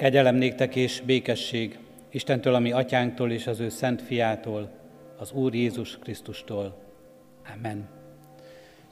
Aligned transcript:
Kegyelem 0.00 0.34
néktek 0.34 0.76
és 0.76 1.02
békesség 1.06 1.78
Istentől, 2.10 2.54
ami 2.54 2.72
atyánktól 2.72 3.30
és 3.30 3.46
az 3.46 3.60
ő 3.60 3.68
szent 3.68 4.02
fiától, 4.02 4.70
az 5.18 5.32
Úr 5.32 5.54
Jézus 5.54 5.98
Krisztustól. 5.98 6.76
Amen. 7.54 7.88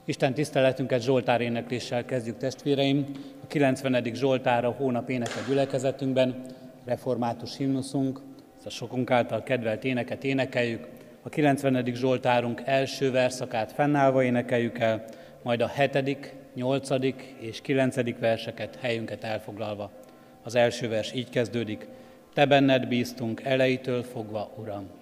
Isten 0.05 0.33
tiszteletünket 0.33 1.01
Zsoltár 1.01 1.41
énekléssel 1.41 2.05
kezdjük 2.05 2.37
testvéreim. 2.37 3.05
A 3.43 3.47
90. 3.47 4.03
Zsoltár 4.13 4.65
a 4.65 4.71
hónap 4.71 5.09
éneke 5.09 5.39
gyülekezetünkben, 5.47 6.45
református 6.85 7.57
himnuszunk, 7.57 8.21
ezt 8.55 8.65
a 8.65 8.69
sokunk 8.69 9.11
által 9.11 9.43
kedvelt 9.43 9.83
éneket 9.83 10.23
énekeljük. 10.23 10.87
A 11.21 11.29
90. 11.29 11.85
Zsoltárunk 11.93 12.61
első 12.65 13.11
verszakát 13.11 13.71
fennállva 13.71 14.23
énekeljük 14.23 14.79
el, 14.79 15.05
majd 15.43 15.61
a 15.61 15.71
7., 15.77 16.33
8. 16.53 16.89
és 17.39 17.61
9. 17.61 18.19
verseket 18.19 18.77
helyünket 18.81 19.23
elfoglalva. 19.23 19.91
Az 20.43 20.55
első 20.55 20.87
vers 20.89 21.13
így 21.13 21.29
kezdődik. 21.29 21.87
Te 22.33 22.45
benned 22.45 22.87
bíztunk 22.87 23.41
elejétől 23.41 24.03
fogva, 24.03 24.53
Uram. 24.57 24.98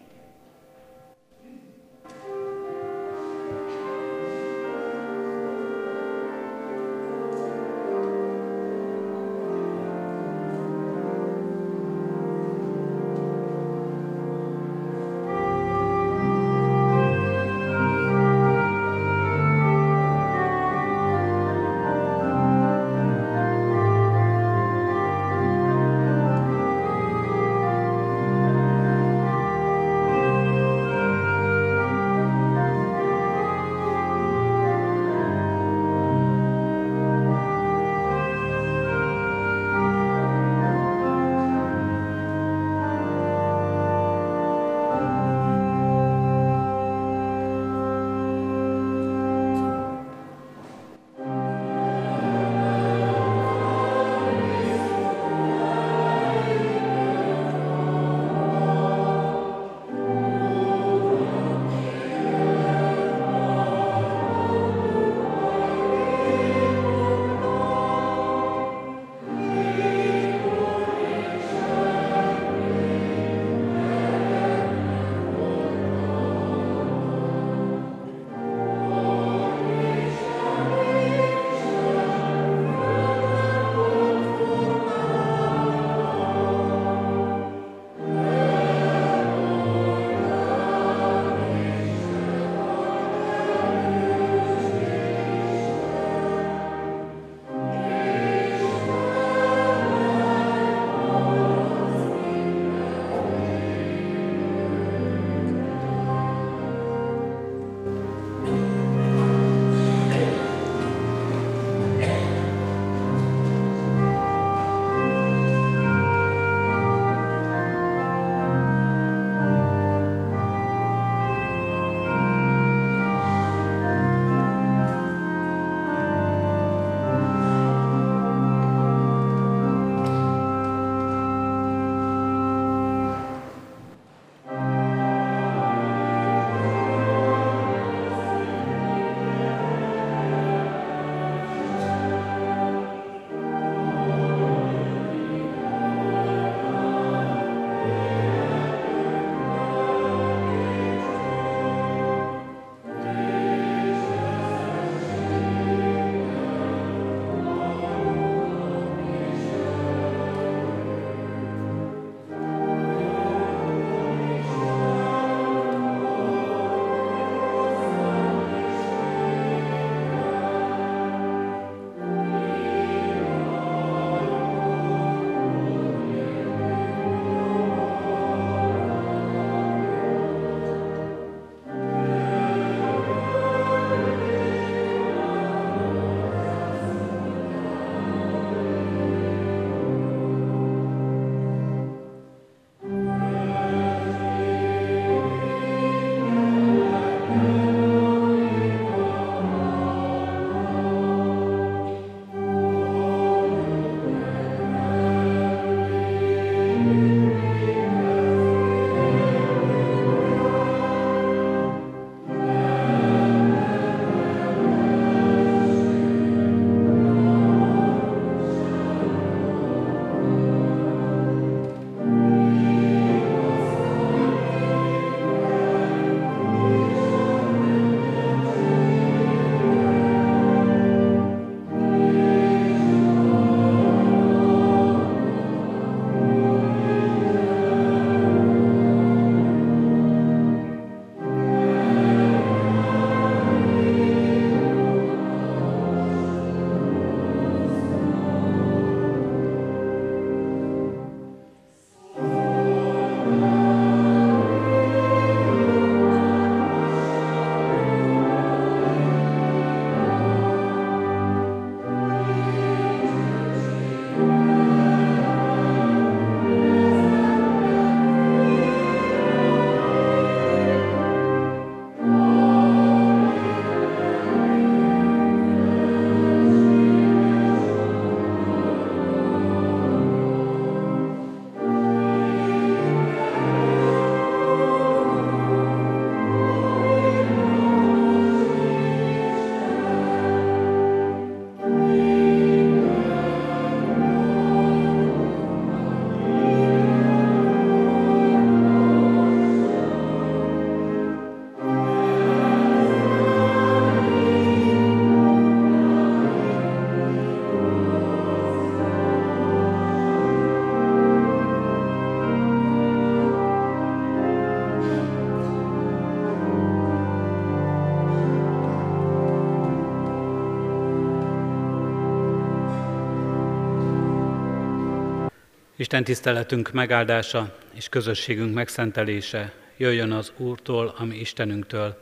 Isten 325.79 326.03
tiszteletünk 326.03 326.71
megáldása 326.71 327.57
és 327.74 327.89
közösségünk 327.89 328.53
megszentelése 328.53 329.53
jöjjön 329.77 330.12
az 330.12 330.33
Úrtól, 330.38 330.94
ami 330.97 331.15
Istenünktől, 331.15 331.97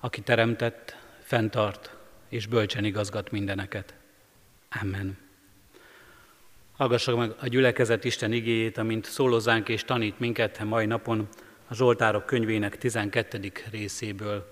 aki 0.00 0.20
teremtett, 0.20 0.96
fenntart 1.22 1.96
és 2.28 2.46
bölcsen 2.46 2.84
igazgat 2.84 3.30
mindeneket. 3.30 3.94
Amen. 4.82 5.18
Hallgassak 6.76 7.16
meg 7.16 7.32
a 7.40 7.46
gyülekezet 7.46 8.04
Isten 8.04 8.32
igéjét, 8.32 8.78
amint 8.78 9.04
szólózánk 9.04 9.68
és 9.68 9.84
tanít 9.84 10.18
minket 10.18 10.64
mai 10.64 10.86
napon 10.86 11.28
a 11.68 11.74
Zsoltárok 11.74 12.26
könyvének 12.26 12.78
12. 12.78 13.52
részéből. 13.70 14.50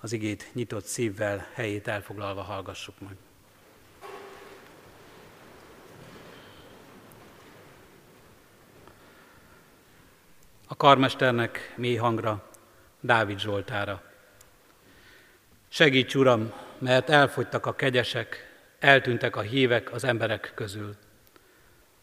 Az 0.00 0.12
igét 0.12 0.50
nyitott 0.52 0.84
szívvel, 0.84 1.46
helyét 1.52 1.88
elfoglalva 1.88 2.42
hallgassuk 2.42 3.00
meg. 3.00 3.16
A 10.72 10.76
karmesternek 10.76 11.74
mély 11.76 11.94
hangra, 11.94 12.48
Dávid 13.00 13.38
Zsoltára. 13.38 14.02
Segíts, 15.68 16.14
Uram, 16.14 16.52
mert 16.78 17.10
elfogytak 17.10 17.66
a 17.66 17.74
kegyesek, 17.74 18.56
eltűntek 18.78 19.36
a 19.36 19.40
hívek 19.40 19.92
az 19.92 20.04
emberek 20.04 20.52
közül. 20.54 20.94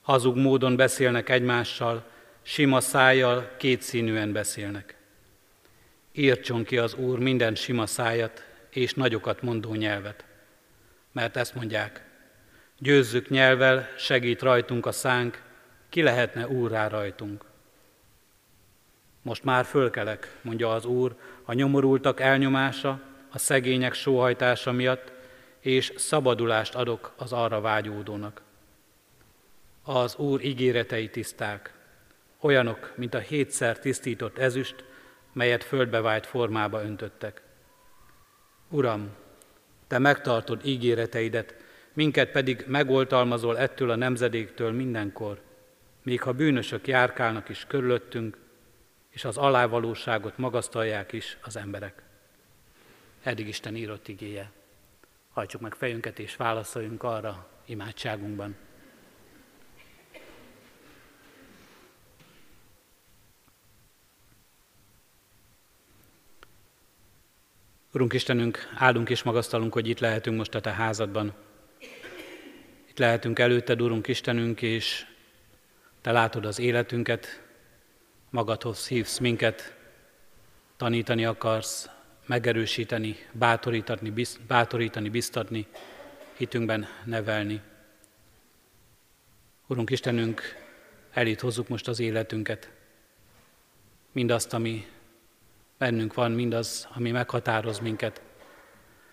Hazug 0.01 0.37
módon 0.37 0.75
beszélnek 0.75 1.29
egymással, 1.29 2.03
sima 2.41 2.79
szájjal, 2.79 3.51
kétszínűen 3.57 4.31
beszélnek. 4.31 4.95
Írtson 6.11 6.63
ki 6.63 6.77
az 6.77 6.93
Úr 6.93 7.19
minden 7.19 7.55
sima 7.55 7.85
szájat 7.85 8.45
és 8.69 8.93
nagyokat 8.93 9.41
mondó 9.41 9.73
nyelvet. 9.73 10.25
Mert 11.11 11.37
ezt 11.37 11.55
mondják, 11.55 12.03
győzzük 12.77 13.29
nyelvel, 13.29 13.87
segít 13.97 14.41
rajtunk 14.41 14.85
a 14.85 14.91
szánk, 14.91 15.41
ki 15.89 16.01
lehetne 16.01 16.47
úrrá 16.47 16.87
rajtunk. 16.87 17.47
Most 19.29 19.43
már 19.43 19.65
fölkelek, 19.65 20.37
mondja 20.41 20.71
az 20.71 20.85
Úr, 20.85 21.15
a 21.43 21.53
nyomorultak 21.53 22.19
elnyomása, 22.19 23.01
a 23.31 23.37
szegények 23.37 23.93
sóhajtása 23.93 24.71
miatt, 24.71 25.11
és 25.59 25.93
szabadulást 25.95 26.75
adok 26.75 27.13
az 27.17 27.33
arra 27.33 27.61
vágyódónak. 27.61 28.41
Az 29.83 30.15
Úr 30.15 30.43
ígéretei 30.43 31.09
tiszták, 31.09 31.73
olyanok, 32.41 32.93
mint 32.95 33.13
a 33.13 33.19
hétszer 33.19 33.79
tisztított 33.79 34.37
ezüst, 34.37 34.83
melyet 35.33 35.63
földbe 35.63 36.01
vájt 36.01 36.25
formába 36.25 36.83
öntöttek. 36.83 37.41
Uram, 38.69 39.09
Te 39.87 39.99
megtartod 39.99 40.65
ígéreteidet, 40.65 41.55
minket 41.93 42.31
pedig 42.31 42.63
megoltalmazol 42.67 43.57
ettől 43.57 43.89
a 43.89 43.95
nemzedéktől 43.95 44.71
mindenkor, 44.71 45.41
még 46.03 46.21
ha 46.21 46.31
bűnösök 46.31 46.87
járkálnak 46.87 47.49
is 47.49 47.65
körülöttünk, 47.67 48.47
és 49.09 49.25
az 49.25 49.37
alávalóságot 49.37 50.37
magasztalják 50.37 51.11
is 51.11 51.37
az 51.41 51.55
emberek. 51.55 52.03
Eddig 53.23 53.47
Isten 53.47 53.75
írott 53.75 54.07
igéje. 54.07 54.51
Hajtsuk 55.33 55.61
meg 55.61 55.73
fejünket 55.73 56.19
és 56.19 56.35
válaszoljunk 56.35 57.03
arra 57.03 57.49
imádságunkban. 57.65 58.55
Urunk 67.93 68.13
Istenünk, 68.13 68.69
áldunk 68.75 69.09
és 69.09 69.23
magasztalunk, 69.23 69.73
hogy 69.73 69.87
itt 69.87 69.99
lehetünk 69.99 70.37
most 70.37 70.55
a 70.55 70.61
Te 70.61 70.71
házadban. 70.71 71.33
Itt 72.89 72.97
lehetünk 72.97 73.39
előtted, 73.39 73.81
Urunk 73.81 74.07
Istenünk, 74.07 74.61
és 74.61 75.05
Te 76.01 76.11
látod 76.11 76.45
az 76.45 76.59
életünket, 76.59 77.48
magadhoz 78.29 78.87
hívsz 78.87 79.17
minket, 79.17 79.75
tanítani 80.77 81.25
akarsz, 81.25 81.89
megerősíteni, 82.25 83.15
bátorítani, 83.31 84.13
bátorítani, 84.47 85.09
biztatni, 85.09 85.67
hitünkben 86.37 86.87
nevelni. 87.05 87.61
Urunk 89.67 89.89
Istenünk, 89.89 90.41
elét 91.11 91.39
hozzuk 91.39 91.67
most 91.67 91.87
az 91.87 91.99
életünket, 91.99 92.71
mindazt, 94.11 94.53
ami 94.53 94.87
bennünk 95.77 96.13
van, 96.13 96.31
mindaz, 96.31 96.87
ami 96.93 97.11
meghatároz 97.11 97.79
minket. 97.79 98.21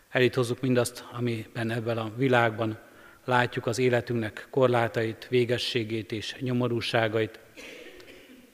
Elét 0.08 0.34
hozzuk 0.34 0.60
mindazt, 0.60 1.04
amiben 1.12 1.70
ebben 1.70 1.98
a 1.98 2.12
világban 2.16 2.78
látjuk 3.24 3.66
az 3.66 3.78
életünknek 3.78 4.46
korlátait, 4.50 5.26
végességét 5.28 6.12
és 6.12 6.36
nyomorúságait, 6.40 7.40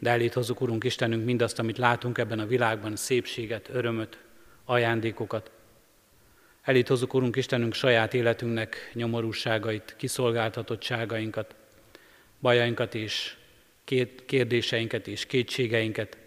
de 0.03 0.11
elét 0.11 0.33
hozzuk, 0.33 0.61
Urunk 0.61 0.85
Istenünk, 0.85 1.25
mindazt, 1.25 1.59
amit 1.59 1.79
látunk 1.79 2.19
ebben 2.19 2.39
a 2.39 2.47
világban, 2.47 2.97
szépséget, 2.97 3.69
örömöt, 3.73 4.19
ajándékokat. 4.65 5.51
Elét 6.63 6.89
hozzuk, 6.89 7.15
Urunk 7.15 7.37
Istenünk, 7.37 7.75
saját 7.75 8.15
életünknek 8.15 8.91
nyomorúságait, 8.95 9.95
kiszolgáltatottságainkat, 9.99 11.55
bajainkat 12.41 12.95
és 12.95 13.37
kérdéseinket 14.27 15.07
és 15.07 15.27
kétségeinket. 15.27 16.19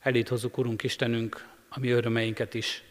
Elét 0.00 0.28
hozzuk, 0.28 0.58
Urunk 0.58 0.82
Istenünk, 0.82 1.46
a 1.68 1.78
mi 1.78 1.90
örömeinket 1.90 2.54
is. 2.54 2.82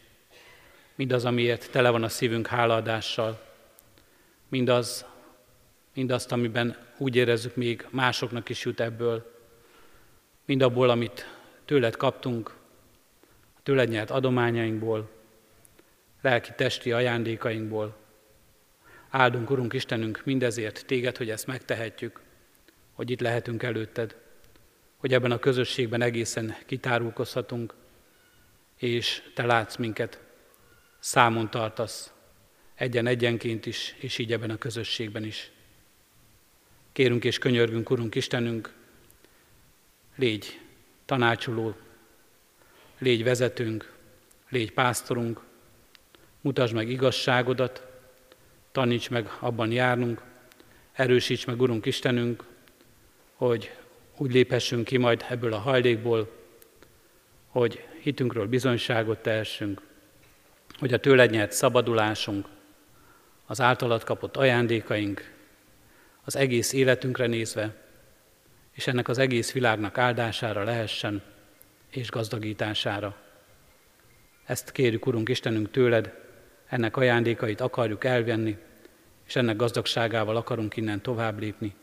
Mindaz, 0.94 1.24
amiért 1.24 1.70
tele 1.70 1.90
van 1.90 2.02
a 2.02 2.08
szívünk 2.08 2.46
hálaadással. 2.46 3.46
Mindaz, 4.48 5.04
mindazt, 5.94 6.32
amiben 6.32 6.76
úgy 6.98 7.16
érezzük, 7.16 7.56
még 7.56 7.86
másoknak 7.90 8.48
is 8.48 8.64
jut 8.64 8.80
ebből. 8.80 9.36
Mindabból, 10.48 10.90
amit 10.90 11.26
tőled 11.64 11.96
kaptunk, 11.96 12.54
a 13.56 13.60
tőled 13.62 13.88
nyert 13.88 14.10
adományainkból, 14.10 15.10
lelki-testi 16.20 16.92
ajándékainkból. 16.92 17.96
Áldunk, 19.10 19.50
Urunk 19.50 19.72
Istenünk, 19.72 20.22
mindezért 20.24 20.86
téged, 20.86 21.16
hogy 21.16 21.30
ezt 21.30 21.46
megtehetjük, 21.46 22.20
hogy 22.92 23.10
itt 23.10 23.20
lehetünk 23.20 23.62
előtted 23.62 24.16
hogy 24.98 25.12
ebben 25.12 25.30
a 25.30 25.38
közösségben 25.38 26.02
egészen 26.02 26.56
kitárulkozhatunk, 26.66 27.74
és 28.76 29.22
Te 29.34 29.46
látsz 29.46 29.76
minket, 29.76 30.20
számon 30.98 31.50
tartasz, 31.50 32.12
egyen-egyenként 32.74 33.66
is, 33.66 33.94
és 33.98 34.18
így 34.18 34.32
ebben 34.32 34.50
a 34.50 34.56
közösségben 34.56 35.24
is. 35.24 35.50
Kérünk 36.92 37.24
és 37.24 37.38
könyörgünk, 37.38 37.90
Urunk 37.90 38.14
Istenünk, 38.14 38.74
légy 40.18 40.60
tanácsoló, 41.04 41.76
légy 42.98 43.24
vezetőnk, 43.24 43.92
légy 44.48 44.72
pásztorunk, 44.72 45.40
mutasd 46.40 46.74
meg 46.74 46.88
igazságodat, 46.88 47.86
taníts 48.72 49.10
meg 49.10 49.28
abban 49.38 49.72
járnunk, 49.72 50.22
erősíts 50.92 51.46
meg, 51.46 51.60
Urunk 51.60 51.86
Istenünk, 51.86 52.44
hogy 53.34 53.72
úgy 54.16 54.32
léphessünk 54.32 54.84
ki 54.84 54.96
majd 54.96 55.24
ebből 55.28 55.52
a 55.52 55.58
hajlékból, 55.58 56.30
hogy 57.46 57.84
hitünkről 58.00 58.46
bizonyságot 58.46 59.18
tehessünk, 59.18 59.82
hogy 60.78 60.92
a 60.92 61.00
tőled 61.00 61.30
nyert 61.30 61.52
szabadulásunk, 61.52 62.46
az 63.46 63.60
általad 63.60 64.04
kapott 64.04 64.36
ajándékaink, 64.36 65.32
az 66.24 66.36
egész 66.36 66.72
életünkre 66.72 67.26
nézve, 67.26 67.87
és 68.78 68.86
ennek 68.86 69.08
az 69.08 69.18
egész 69.18 69.52
világnak 69.52 69.98
áldására 69.98 70.64
lehessen, 70.64 71.22
és 71.90 72.10
gazdagítására. 72.10 73.16
Ezt 74.44 74.72
kérjük, 74.72 75.06
Urunk 75.06 75.28
Istenünk, 75.28 75.70
tőled, 75.70 76.12
ennek 76.66 76.96
ajándékait 76.96 77.60
akarjuk 77.60 78.04
elvenni, 78.04 78.58
és 79.26 79.36
ennek 79.36 79.56
gazdagságával 79.56 80.36
akarunk 80.36 80.76
innen 80.76 81.00
tovább 81.00 81.38
lépni. 81.38 81.74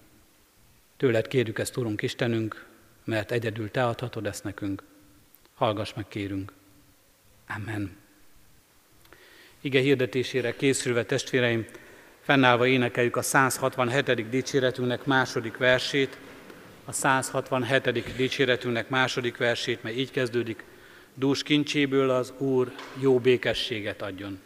Tőled 0.98 1.28
kérjük 1.28 1.60
ezt, 1.60 1.78
Urunk 1.78 2.02
Istenünk, 2.02 2.66
mert 3.04 3.32
egyedül 3.32 3.72
Te 3.72 3.86
adhatod 3.86 4.26
ezt 4.26 4.44
nekünk. 4.44 4.84
Hallgass 5.54 5.94
meg, 5.94 6.08
kérünk. 6.08 6.52
Amen. 7.48 7.98
Ige 9.62 9.80
hirdetésére 9.80 10.56
készülve, 10.56 11.06
testvéreim, 11.06 11.66
fennállva 12.22 12.68
énekeljük 12.68 13.16
a 13.16 13.22
167. 13.22 14.30
dicséretünknek 14.30 15.06
második 15.06 15.58
versét, 15.58 16.18
a 16.86 16.92
167. 16.92 18.16
dicséretünknek 18.16 18.90
második 18.90 19.38
versét, 19.38 19.84
mert 19.84 19.96
így 19.98 20.12
kezdődik, 20.12 20.64
dús 21.14 21.44
kincséből 21.44 22.10
az 22.10 22.34
Úr 22.38 22.72
jó 23.00 23.20
békességet 23.20 24.02
adjon. 24.02 24.40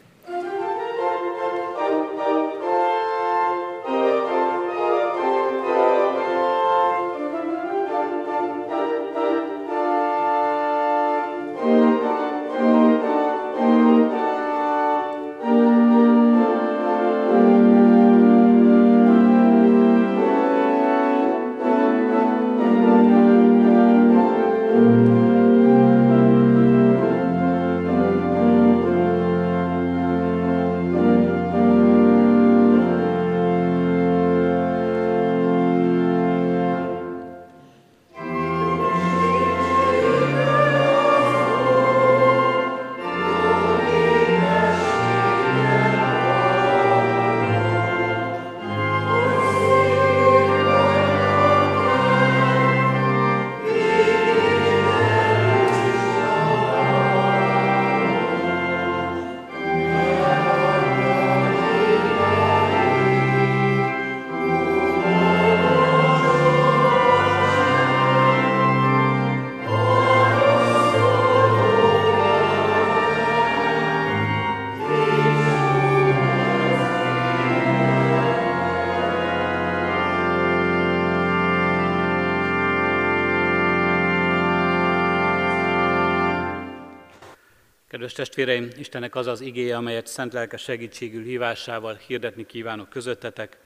Kedves 88.00 88.18
testvéreim, 88.18 88.70
Istennek 88.78 89.16
az 89.16 89.28
az 89.28 89.42
igéje, 89.42 89.76
amelyet 89.76 90.08
szent 90.08 90.34
lelke 90.34 90.58
segítségül 90.58 91.24
hívásával 91.24 91.96
hirdetni 91.96 92.46
kívánok 92.46 92.90
közöttetek, 92.90 93.58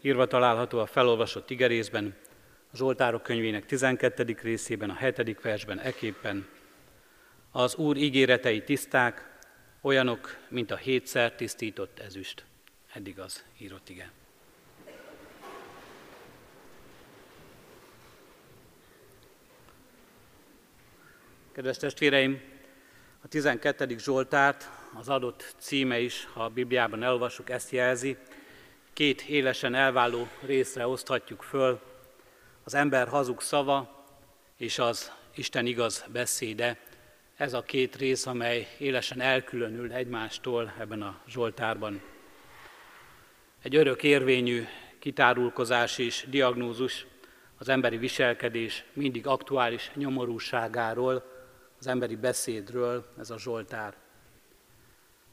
írva 0.00 0.26
található 0.26 0.78
a 0.78 0.86
felolvasott 0.86 1.50
igerészben, 1.50 2.14
a 2.72 2.76
Zsoltárok 2.76 3.22
könyvének 3.22 3.66
12. 3.66 4.36
részében, 4.42 4.90
a 4.90 4.96
7. 4.96 5.40
versben 5.40 5.78
eképpen. 5.78 6.48
Az 7.50 7.74
Úr 7.74 7.96
ígéretei 7.96 8.62
tiszták, 8.62 9.38
olyanok, 9.82 10.36
mint 10.48 10.70
a 10.70 10.76
hétszer 10.76 11.34
tisztított 11.34 11.98
ezüst. 11.98 12.44
Eddig 12.92 13.18
az 13.18 13.44
írott 13.58 13.88
ige. 13.88 14.10
Kedves 21.52 21.76
testvéreim, 21.76 22.49
a 23.22 23.28
12. 23.28 23.98
Zsoltárt, 23.98 24.70
az 24.94 25.08
adott 25.08 25.54
címe 25.58 25.98
is, 26.00 26.28
ha 26.32 26.44
a 26.44 26.48
Bibliában 26.48 27.02
elolvassuk, 27.02 27.50
ezt 27.50 27.70
jelzi. 27.70 28.16
Két 28.92 29.22
élesen 29.22 29.74
elváló 29.74 30.28
részre 30.40 30.86
oszthatjuk 30.86 31.42
föl, 31.42 31.80
az 32.64 32.74
ember 32.74 33.08
hazug 33.08 33.40
szava 33.40 34.04
és 34.56 34.78
az 34.78 35.12
Isten 35.34 35.66
igaz 35.66 36.04
beszéde. 36.12 36.78
Ez 37.36 37.52
a 37.52 37.62
két 37.62 37.96
rész, 37.96 38.26
amely 38.26 38.68
élesen 38.78 39.20
elkülönül 39.20 39.92
egymástól 39.92 40.74
ebben 40.78 41.02
a 41.02 41.20
Zsoltárban. 41.28 42.02
Egy 43.62 43.76
örök 43.76 44.02
érvényű 44.02 44.66
kitárulkozás 44.98 45.98
és 45.98 46.26
diagnózus 46.28 47.06
az 47.58 47.68
emberi 47.68 47.96
viselkedés 47.96 48.84
mindig 48.92 49.26
aktuális 49.26 49.90
nyomorúságáról, 49.94 51.29
az 51.80 51.86
emberi 51.86 52.16
beszédről 52.16 53.06
ez 53.18 53.30
a 53.30 53.38
Zsoltár. 53.38 53.94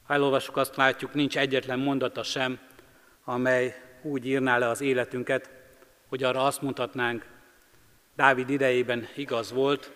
Ha 0.02 0.14
elolvassuk, 0.14 0.56
azt 0.56 0.76
látjuk, 0.76 1.14
nincs 1.14 1.38
egyetlen 1.38 1.78
mondata 1.78 2.22
sem, 2.22 2.58
amely 3.24 3.74
úgy 4.02 4.26
írná 4.26 4.58
le 4.58 4.68
az 4.68 4.80
életünket, 4.80 5.50
hogy 6.08 6.22
arra 6.22 6.44
azt 6.44 6.62
mondhatnánk, 6.62 7.26
Dávid 8.16 8.48
idejében 8.50 9.08
igaz 9.16 9.52
volt, 9.52 9.92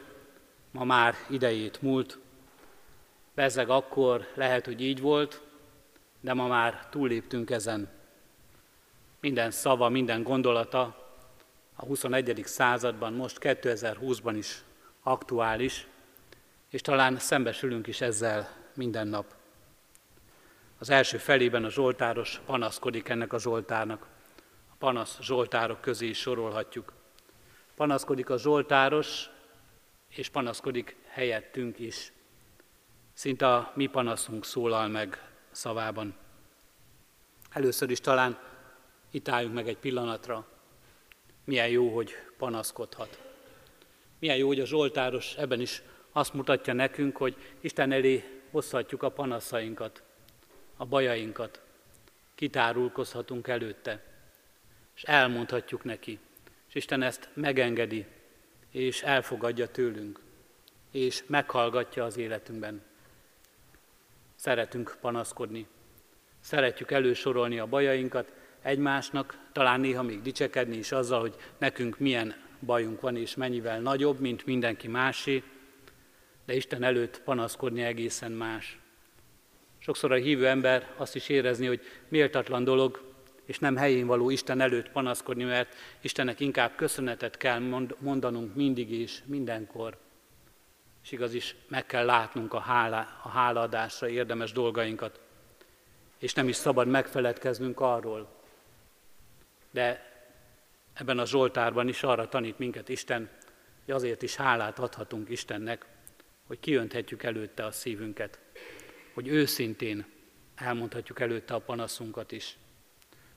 ma 0.71 0.85
már 0.85 1.15
idejét 1.29 1.83
múlt. 1.83 2.19
Bezzeg 3.35 3.69
akkor 3.69 4.27
lehet, 4.35 4.65
hogy 4.65 4.81
így 4.81 5.01
volt, 5.01 5.43
de 6.21 6.35
ma 6.35 6.47
már 6.47 6.89
túlléptünk 6.91 7.51
ezen. 7.51 7.89
Minden 9.21 9.51
szava, 9.51 9.89
minden 9.89 10.23
gondolata 10.23 10.81
a 11.75 11.85
21. 11.85 12.43
században, 12.45 13.13
most 13.13 13.39
2020-ban 13.41 14.35
is 14.37 14.63
aktuális, 15.03 15.87
és 16.73 16.81
talán 16.81 17.19
szembesülünk 17.19 17.87
is 17.87 18.01
ezzel 18.01 18.49
minden 18.75 19.09
nap. 19.09 19.35
Az 20.79 20.91
első 20.91 21.19
felében 21.19 21.65
a 21.65 21.71
Zsoltáros 21.71 22.41
panaszkodik 22.47 23.09
ennek 23.09 23.33
a 23.33 23.39
Zsoltárnak. 23.39 24.07
A 24.71 24.75
panasz 24.79 25.19
Zsoltárok 25.21 25.81
közé 25.81 26.07
is 26.07 26.19
sorolhatjuk. 26.19 26.93
Panaszkodik 27.77 28.31
a 28.31 28.39
Zsoltáros, 28.39 29.31
és 30.09 30.29
panaszkodik 30.29 30.97
helyettünk 31.09 31.79
is. 31.79 32.13
Szinte 33.13 33.55
a 33.55 33.73
mi 33.75 33.87
panaszunk 33.87 34.45
szólal 34.45 34.89
meg 34.89 35.31
szavában. 35.51 36.15
Először 37.51 37.91
is 37.91 38.01
talán 38.01 38.39
itt 39.11 39.29
álljunk 39.29 39.55
meg 39.55 39.69
egy 39.69 39.79
pillanatra. 39.79 40.47
Milyen 41.45 41.69
jó, 41.69 41.95
hogy 41.95 42.11
panaszkodhat. 42.39 43.21
Milyen 44.19 44.37
jó, 44.37 44.47
hogy 44.47 44.61
a 44.61 44.67
Zsoltáros 44.67 45.35
ebben 45.35 45.61
is 45.61 45.83
azt 46.13 46.35
mutatja 46.35 46.73
nekünk, 46.73 47.17
hogy 47.17 47.37
Isten 47.61 47.93
elé 47.93 48.25
hozhatjuk 48.51 49.03
a 49.03 49.11
panaszainkat, 49.11 50.03
a 50.77 50.85
bajainkat, 50.85 51.63
kitárulkozhatunk 52.35 53.49
előtte, 53.49 54.03
és 54.95 55.03
elmondhatjuk 55.03 55.85
neki. 55.85 56.19
És 56.69 56.75
Isten 56.75 57.03
ezt 57.03 57.29
megengedi, 57.35 58.07
és 58.71 59.03
elfogadja 59.03 59.67
tőlünk, 59.67 60.21
és 60.91 61.25
meghallgatja 61.27 62.05
az 62.05 62.17
életünkben. 62.17 62.83
Szeretünk 64.35 64.97
panaszkodni, 65.01 65.67
szeretjük 66.41 66.91
elősorolni 66.91 67.59
a 67.59 67.67
bajainkat 67.67 68.33
egymásnak, 68.63 69.39
talán 69.53 69.81
néha 69.81 70.03
még 70.03 70.23
dicsekedni 70.23 70.77
is 70.77 70.93
azzal, 70.93 71.21
hogy 71.21 71.35
nekünk 71.59 71.99
milyen 71.99 72.35
bajunk 72.61 73.01
van, 73.01 73.17
és 73.17 73.35
mennyivel 73.35 73.81
nagyobb, 73.81 74.21
mint 74.21 74.47
mindenki 74.47 74.89
másé, 74.89 75.43
de 76.45 76.55
Isten 76.55 76.83
előtt 76.83 77.21
panaszkodni 77.21 77.83
egészen 77.83 78.33
más. 78.33 78.79
Sokszor 79.79 80.13
a 80.13 80.17
hívő 80.17 80.47
ember 80.49 80.91
azt 80.97 81.15
is 81.15 81.29
érezni, 81.29 81.67
hogy 81.67 81.81
méltatlan 82.09 82.65
dolog, 82.65 83.13
és 83.45 83.59
nem 83.59 83.77
helyén 83.77 84.07
való 84.07 84.31
Isten 84.31 84.61
előtt 84.61 84.91
panaszkodni, 84.91 85.45
mert 85.45 85.75
Istennek 86.01 86.41
inkább 86.41 86.75
köszönetet 86.77 87.37
kell 87.37 87.59
mondanunk 87.99 88.55
mindig 88.55 88.91
és 88.91 89.23
mindenkor. 89.25 89.99
És 91.03 91.13
igaz 91.13 91.35
is, 91.35 91.57
meg 91.69 91.87
kell 91.87 92.05
látnunk 92.05 92.55
a, 92.55 92.59
hála, 92.59 93.21
a 93.23 93.29
hálaadásra 93.29 94.09
érdemes 94.09 94.53
dolgainkat. 94.53 95.21
És 96.19 96.35
nem 96.35 96.49
is 96.49 96.57
szabad 96.57 96.89
megfeledkeznünk 96.89 97.81
arról. 97.81 98.41
De 99.71 100.11
ebben 100.93 101.19
a 101.19 101.27
Zsoltárban 101.27 101.89
is 101.89 102.03
arra 102.03 102.29
tanít 102.29 102.59
minket 102.59 102.89
Isten, 102.89 103.31
hogy 103.85 103.95
azért 103.95 104.23
is 104.23 104.37
hálát 104.37 104.79
adhatunk 104.79 105.29
Istennek, 105.29 105.87
hogy 106.53 106.61
kiönthetjük 106.61 107.23
előtte 107.23 107.65
a 107.65 107.71
szívünket, 107.71 108.39
hogy 109.15 109.29
őszintén 109.29 110.05
elmondhatjuk 110.55 111.21
előtte 111.21 111.55
a 111.55 111.59
panaszunkat 111.59 112.33
is, 112.33 112.57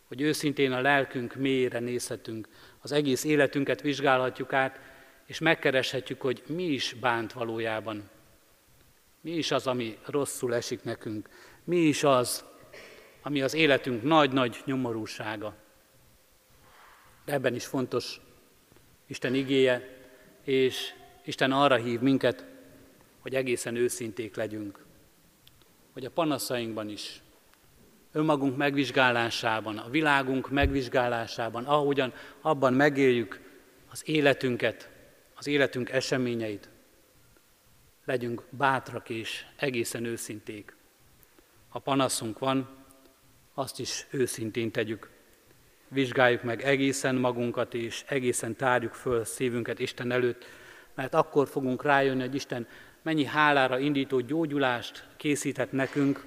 hogy 0.07 0.21
őszintén 0.21 0.71
a 0.71 0.81
lelkünk 0.81 1.35
mélyére 1.35 1.79
nézhetünk, 1.79 2.47
az 2.81 2.91
egész 2.91 3.23
életünket 3.23 3.81
vizsgálhatjuk 3.81 4.53
át, 4.53 4.79
és 5.25 5.39
megkereshetjük, 5.39 6.21
hogy 6.21 6.43
mi 6.47 6.63
is 6.63 6.93
bánt 6.93 7.33
valójában. 7.33 8.09
Mi 9.21 9.31
is 9.31 9.51
az, 9.51 9.67
ami 9.67 9.97
rosszul 10.05 10.55
esik 10.55 10.83
nekünk. 10.83 11.29
Mi 11.63 11.77
is 11.77 12.03
az, 12.03 12.45
ami 13.21 13.41
az 13.41 13.53
életünk 13.53 14.03
nagy-nagy 14.03 14.61
nyomorúsága. 14.65 15.55
De 17.25 17.33
ebben 17.33 17.55
is 17.55 17.65
fontos 17.65 18.21
Isten 19.07 19.35
igéje, 19.35 19.99
és 20.43 20.93
Isten 21.25 21.51
arra 21.51 21.75
hív 21.75 21.99
minket, 21.99 22.53
hogy 23.25 23.35
egészen 23.35 23.75
őszinték 23.75 24.35
legyünk, 24.35 24.85
hogy 25.93 26.05
a 26.05 26.09
panaszainkban 26.09 26.89
is, 26.89 27.21
önmagunk 28.11 28.57
megvizsgálásában, 28.57 29.77
a 29.77 29.89
világunk 29.89 30.49
megvizsgálásában, 30.49 31.65
ahogyan 31.65 32.13
abban 32.41 32.73
megéljük 32.73 33.39
az 33.91 34.01
életünket, 34.05 34.89
az 35.35 35.47
életünk 35.47 35.89
eseményeit, 35.89 36.69
legyünk 38.03 38.43
bátrak 38.49 39.09
és 39.09 39.45
egészen 39.55 40.05
őszinték. 40.05 40.75
Ha 41.69 41.79
panaszunk 41.79 42.39
van, 42.39 42.69
azt 43.53 43.79
is 43.79 44.07
őszintén 44.09 44.71
tegyük. 44.71 45.09
Vizsgáljuk 45.87 46.43
meg 46.43 46.61
egészen 46.61 47.15
magunkat, 47.15 47.73
és 47.73 48.03
egészen 48.07 48.55
tárjuk 48.55 48.93
föl 48.93 49.23
szívünket 49.23 49.79
Isten 49.79 50.11
előtt, 50.11 50.45
mert 50.95 51.13
akkor 51.13 51.47
fogunk 51.47 51.83
rájönni, 51.83 52.21
hogy 52.21 52.35
Isten 52.35 52.67
mennyi 53.05 53.25
hálára 53.25 53.79
indító 53.79 54.19
gyógyulást 54.19 55.07
készített 55.17 55.71
nekünk, 55.71 56.25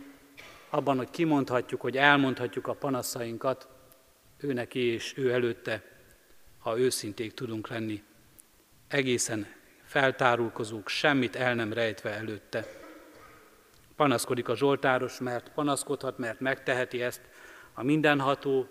abban, 0.71 0.97
hogy 0.97 1.11
kimondhatjuk, 1.11 1.81
hogy 1.81 1.97
elmondhatjuk 1.97 2.67
a 2.67 2.75
panaszainkat, 2.75 3.69
ő 4.41 4.53
neki 4.53 4.79
és 4.79 5.17
ő 5.17 5.33
előtte, 5.33 5.83
ha 6.59 6.79
őszinték 6.79 7.35
tudunk 7.35 7.69
lenni. 7.69 8.03
Egészen 8.89 9.47
feltárulkozunk, 9.85 10.89
semmit 10.89 11.37
el 11.37 11.55
nem 11.55 11.73
rejtve 11.73 12.11
előtte. 12.11 12.67
Panaszkodik 13.97 14.49
a 14.49 14.57
Zsoltáros, 14.57 15.19
mert 15.19 15.53
panaszkodhat, 15.55 16.19
mert 16.19 16.41
megteheti 16.41 17.03
ezt 17.03 17.21
a 17.73 17.83
mindenható, 17.83 18.69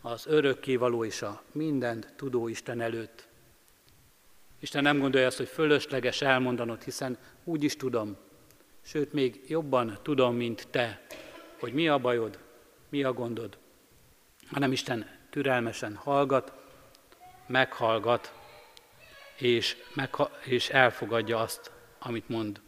az 0.00 0.26
örökkévaló 0.26 1.04
és 1.04 1.22
a 1.22 1.42
mindent 1.52 2.12
tudó 2.16 2.48
Isten 2.48 2.80
előtt. 2.80 3.28
Isten 4.60 4.82
nem 4.82 4.98
gondolja 4.98 5.26
azt, 5.26 5.36
hogy 5.36 5.48
fölösleges 5.48 6.22
elmondanod, 6.22 6.82
hiszen 6.82 7.18
úgy 7.44 7.62
is 7.62 7.76
tudom, 7.76 8.16
sőt, 8.82 9.12
még 9.12 9.40
jobban 9.48 9.98
tudom, 10.02 10.36
mint 10.36 10.68
te, 10.70 11.06
hogy 11.60 11.72
mi 11.72 11.88
a 11.88 11.98
bajod, 11.98 12.38
mi 12.88 13.02
a 13.02 13.12
gondod, 13.12 13.58
hanem 14.50 14.72
Isten 14.72 15.10
türelmesen 15.30 15.94
hallgat, 15.94 16.52
meghallgat, 17.46 18.32
és, 19.36 19.76
megha- 19.94 20.44
és 20.44 20.68
elfogadja 20.68 21.38
azt, 21.38 21.72
amit 21.98 22.28
mond. 22.28 22.60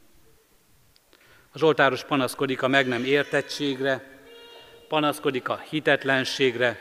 A 1.53 1.59
Zsoltáros 1.59 2.05
panaszkodik 2.05 2.63
a 2.63 2.69
meg 2.69 2.89
nem 2.89 3.05
értettségre, 3.05 4.21
panaszkodik 4.89 5.49
a 5.49 5.59
hitetlenségre, 5.59 6.79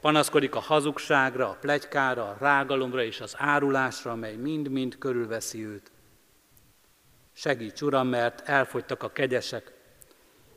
panaszkodik 0.00 0.54
a 0.54 0.60
hazugságra, 0.60 1.48
a 1.48 1.56
plegykára, 1.60 2.28
a 2.28 2.36
rágalomra 2.40 3.02
és 3.02 3.20
az 3.20 3.34
árulásra, 3.38 4.10
amely 4.10 4.34
mind-mind 4.34 4.98
körülveszi 4.98 5.66
őt. 5.66 5.90
Segíts, 7.32 7.80
Uram, 7.80 8.08
mert 8.08 8.48
elfogytak 8.48 9.02
a 9.02 9.12
kegyesek, 9.12 9.72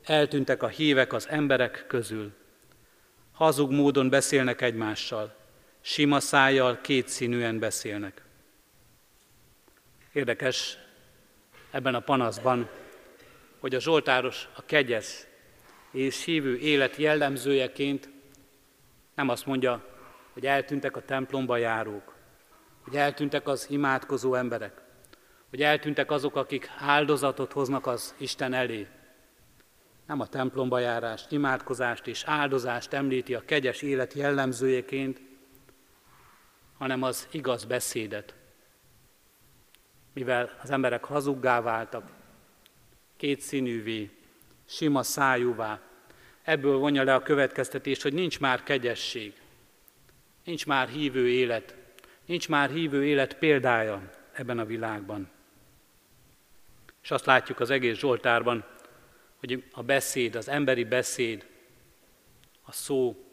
eltűntek 0.02 0.62
a 0.62 0.68
hívek 0.68 1.12
az 1.12 1.28
emberek 1.28 1.84
közül. 1.88 2.32
Hazug 3.32 3.70
módon 3.70 4.08
beszélnek 4.08 4.60
egymással, 4.60 5.36
sima 5.80 6.20
szájjal 6.20 6.80
kétszínűen 6.80 7.58
beszélnek. 7.58 8.22
Érdekes 10.12 10.78
ebben 11.70 11.94
a 11.94 12.00
panaszban, 12.00 12.68
hogy 13.58 13.74
a 13.74 13.80
Zsoltáros 13.80 14.48
a 14.56 14.64
kegyes 14.64 15.26
és 15.90 16.24
hívő 16.24 16.58
élet 16.58 16.96
jellemzőjeként 16.96 18.13
nem 19.14 19.28
azt 19.28 19.46
mondja, 19.46 19.84
hogy 20.32 20.46
eltűntek 20.46 20.96
a 20.96 21.04
templomba 21.04 21.56
járók, 21.56 22.14
hogy 22.84 22.96
eltűntek 22.96 23.48
az 23.48 23.66
imádkozó 23.70 24.34
emberek, 24.34 24.82
hogy 25.50 25.62
eltűntek 25.62 26.10
azok, 26.10 26.36
akik 26.36 26.70
áldozatot 26.78 27.52
hoznak 27.52 27.86
az 27.86 28.14
Isten 28.18 28.52
elé. 28.52 28.86
Nem 30.06 30.20
a 30.20 30.26
templomba 30.26 30.78
járást, 30.78 31.32
imádkozást 31.32 32.06
és 32.06 32.24
áldozást 32.26 32.92
említi 32.92 33.34
a 33.34 33.44
kegyes 33.44 33.82
élet 33.82 34.12
jellemzőjeként, 34.12 35.20
hanem 36.78 37.02
az 37.02 37.28
igaz 37.30 37.64
beszédet. 37.64 38.34
Mivel 40.12 40.58
az 40.62 40.70
emberek 40.70 41.04
hazuggá 41.04 41.60
váltak, 41.60 42.10
kétszínűvé, 43.16 44.10
sima 44.66 45.02
szájúvá, 45.02 45.80
ebből 46.44 46.76
vonja 46.76 47.02
le 47.02 47.14
a 47.14 47.22
következtetést, 47.22 48.02
hogy 48.02 48.12
nincs 48.12 48.40
már 48.40 48.62
kegyesség, 48.62 49.32
nincs 50.44 50.66
már 50.66 50.88
hívő 50.88 51.28
élet, 51.28 51.76
nincs 52.24 52.48
már 52.48 52.70
hívő 52.70 53.04
élet 53.04 53.38
példája 53.38 54.10
ebben 54.32 54.58
a 54.58 54.64
világban. 54.64 55.30
És 57.02 57.10
azt 57.10 57.26
látjuk 57.26 57.60
az 57.60 57.70
egész 57.70 57.98
Zsoltárban, 57.98 58.64
hogy 59.36 59.64
a 59.72 59.82
beszéd, 59.82 60.34
az 60.34 60.48
emberi 60.48 60.84
beszéd, 60.84 61.46
a 62.62 62.72
szó, 62.72 63.24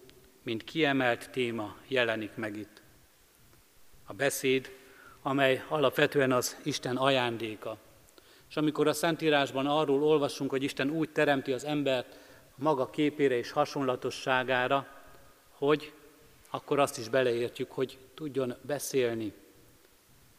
mint 0.44 0.64
kiemelt 0.64 1.30
téma 1.30 1.76
jelenik 1.88 2.36
meg 2.36 2.58
itt. 2.58 2.82
A 4.06 4.14
beszéd, 4.14 4.72
amely 5.22 5.64
alapvetően 5.68 6.32
az 6.32 6.58
Isten 6.64 6.98
ajándéka. 6.98 7.78
És 8.50 8.58
amikor 8.58 8.88
a 8.88 8.94
Szentírásban 8.94 9.68
arról 9.68 10.04
olvasunk, 10.04 10.50
hogy 10.50 10.64
Isten 10.64 10.90
úgy 10.90 11.10
teremti 11.10 11.52
az 11.52 11.66
embert 11.66 12.18
maga 12.62 12.90
képére 12.90 13.38
és 13.38 13.52
hasonlatosságára, 13.52 14.88
hogy 15.50 15.94
akkor 16.50 16.80
azt 16.80 16.98
is 16.98 17.10
beleértjük, 17.10 17.72
hogy 17.72 17.98
tudjon 18.14 18.56
beszélni. 18.62 19.34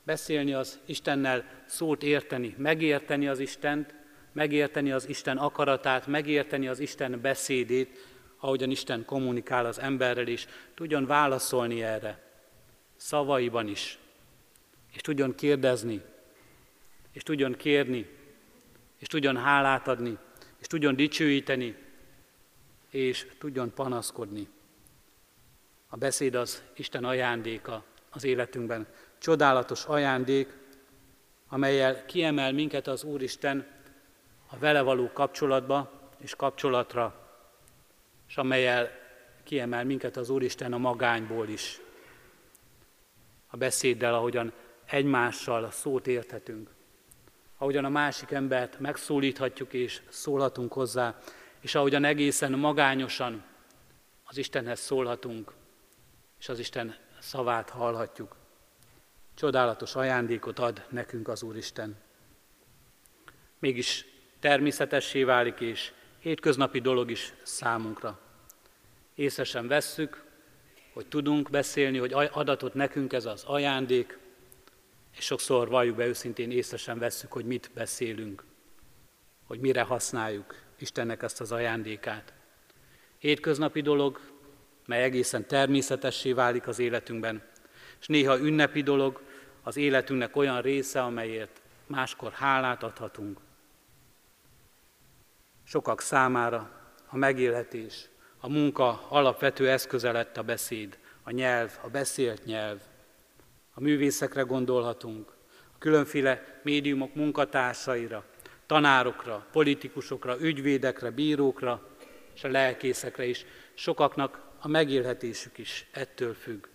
Beszélni 0.02 0.52
az 0.52 0.80
Istennel, 0.84 1.44
szót 1.66 2.02
érteni, 2.02 2.54
megérteni 2.58 3.28
az 3.28 3.38
Istent, 3.38 3.94
megérteni 4.32 4.92
az 4.92 5.08
Isten 5.08 5.38
akaratát, 5.38 6.06
megérteni 6.06 6.68
az 6.68 6.78
Isten 6.78 7.20
beszédét, 7.20 8.06
ahogyan 8.38 8.70
Isten 8.70 9.04
kommunikál 9.04 9.66
az 9.66 9.78
emberrel 9.78 10.26
is, 10.26 10.46
tudjon 10.74 11.06
válaszolni 11.06 11.82
erre, 11.82 12.22
szavaiban 12.96 13.68
is, 13.68 13.98
és 14.92 15.00
tudjon 15.00 15.34
kérdezni, 15.34 16.02
és 17.12 17.22
tudjon 17.22 17.52
kérni, 17.52 18.06
és 18.98 19.06
tudjon 19.06 19.36
hálát 19.36 19.88
adni, 19.88 20.18
és 20.58 20.66
tudjon 20.66 20.96
dicsőíteni, 20.96 21.76
és 22.92 23.26
tudjon 23.38 23.74
panaszkodni. 23.74 24.48
A 25.88 25.96
beszéd 25.96 26.34
az 26.34 26.62
Isten 26.76 27.04
ajándéka 27.04 27.84
az 28.10 28.24
életünkben. 28.24 28.86
Csodálatos 29.18 29.84
ajándék, 29.84 30.58
amelyel 31.48 32.04
kiemel 32.04 32.52
minket 32.52 32.86
az 32.86 33.04
Úristen 33.04 33.66
a 34.50 34.58
vele 34.58 34.80
való 34.80 35.10
kapcsolatba 35.12 36.10
és 36.18 36.34
kapcsolatra, 36.34 37.28
és 38.28 38.36
amelyel 38.36 38.90
kiemel 39.44 39.84
minket 39.84 40.16
az 40.16 40.30
Úristen 40.30 40.72
a 40.72 40.78
magányból 40.78 41.48
is. 41.48 41.80
A 43.46 43.56
beszéddel, 43.56 44.14
ahogyan 44.14 44.52
egymással 44.84 45.70
szót 45.70 46.06
érthetünk, 46.06 46.70
ahogyan 47.58 47.84
a 47.84 47.88
másik 47.88 48.30
embert 48.30 48.78
megszólíthatjuk 48.78 49.72
és 49.72 50.02
szólhatunk 50.08 50.72
hozzá, 50.72 51.18
és 51.62 51.74
ahogyan 51.74 52.04
egészen 52.04 52.52
magányosan 52.52 53.44
az 54.24 54.36
Istenhez 54.36 54.80
szólhatunk, 54.80 55.52
és 56.38 56.48
az 56.48 56.58
Isten 56.58 56.96
szavát 57.18 57.70
hallhatjuk. 57.70 58.36
Csodálatos 59.34 59.94
ajándékot 59.94 60.58
ad 60.58 60.86
nekünk 60.88 61.28
az 61.28 61.42
Úristen. 61.42 61.96
Mégis 63.58 64.06
természetessé 64.40 65.22
válik, 65.24 65.60
és 65.60 65.92
hétköznapi 66.18 66.80
dolog 66.80 67.10
is 67.10 67.32
számunkra. 67.42 68.20
Észesen 69.14 69.68
vesszük, 69.68 70.24
hogy 70.92 71.06
tudunk 71.06 71.50
beszélni, 71.50 71.98
hogy 71.98 72.12
adatot 72.12 72.74
nekünk 72.74 73.12
ez 73.12 73.24
az 73.24 73.44
ajándék, 73.44 74.18
és 75.16 75.24
sokszor 75.24 75.68
valljuk 75.68 75.96
be 75.96 76.06
őszintén, 76.06 76.50
észesen 76.50 76.98
vesszük, 76.98 77.32
hogy 77.32 77.44
mit 77.44 77.70
beszélünk, 77.74 78.44
hogy 79.46 79.60
mire 79.60 79.82
használjuk 79.82 80.54
Istennek 80.82 81.22
ezt 81.22 81.40
az 81.40 81.52
ajándékát. 81.52 82.32
Hétköznapi 83.18 83.80
dolog, 83.80 84.20
mely 84.86 85.02
egészen 85.02 85.46
természetessé 85.46 86.32
válik 86.32 86.66
az 86.66 86.78
életünkben, 86.78 87.42
és 88.00 88.06
néha 88.06 88.38
ünnepi 88.38 88.82
dolog, 88.82 89.22
az 89.62 89.76
életünknek 89.76 90.36
olyan 90.36 90.60
része, 90.60 91.02
amelyért 91.02 91.62
máskor 91.86 92.32
hálát 92.32 92.82
adhatunk. 92.82 93.38
Sokak 95.64 96.00
számára 96.00 96.70
a 97.06 97.16
megélhetés, 97.16 98.08
a 98.38 98.48
munka 98.48 99.06
alapvető 99.08 99.70
eszköze 99.70 100.12
lett 100.12 100.36
a 100.36 100.42
beszéd, 100.42 100.98
a 101.22 101.30
nyelv, 101.30 101.78
a 101.82 101.88
beszélt 101.88 102.44
nyelv. 102.44 102.80
A 103.74 103.80
művészekre 103.80 104.42
gondolhatunk, 104.42 105.32
a 105.74 105.78
különféle 105.78 106.60
médiumok 106.62 107.14
munkatársaira, 107.14 108.24
tanárokra, 108.72 109.46
politikusokra, 109.52 110.40
ügyvédekre, 110.40 111.10
bírókra 111.10 111.82
és 112.34 112.44
a 112.44 112.48
lelkészekre 112.48 113.24
is. 113.24 113.44
Sokaknak 113.74 114.40
a 114.60 114.68
megélhetésük 114.68 115.58
is 115.58 115.86
ettől 115.90 116.34
függ. 116.34 116.66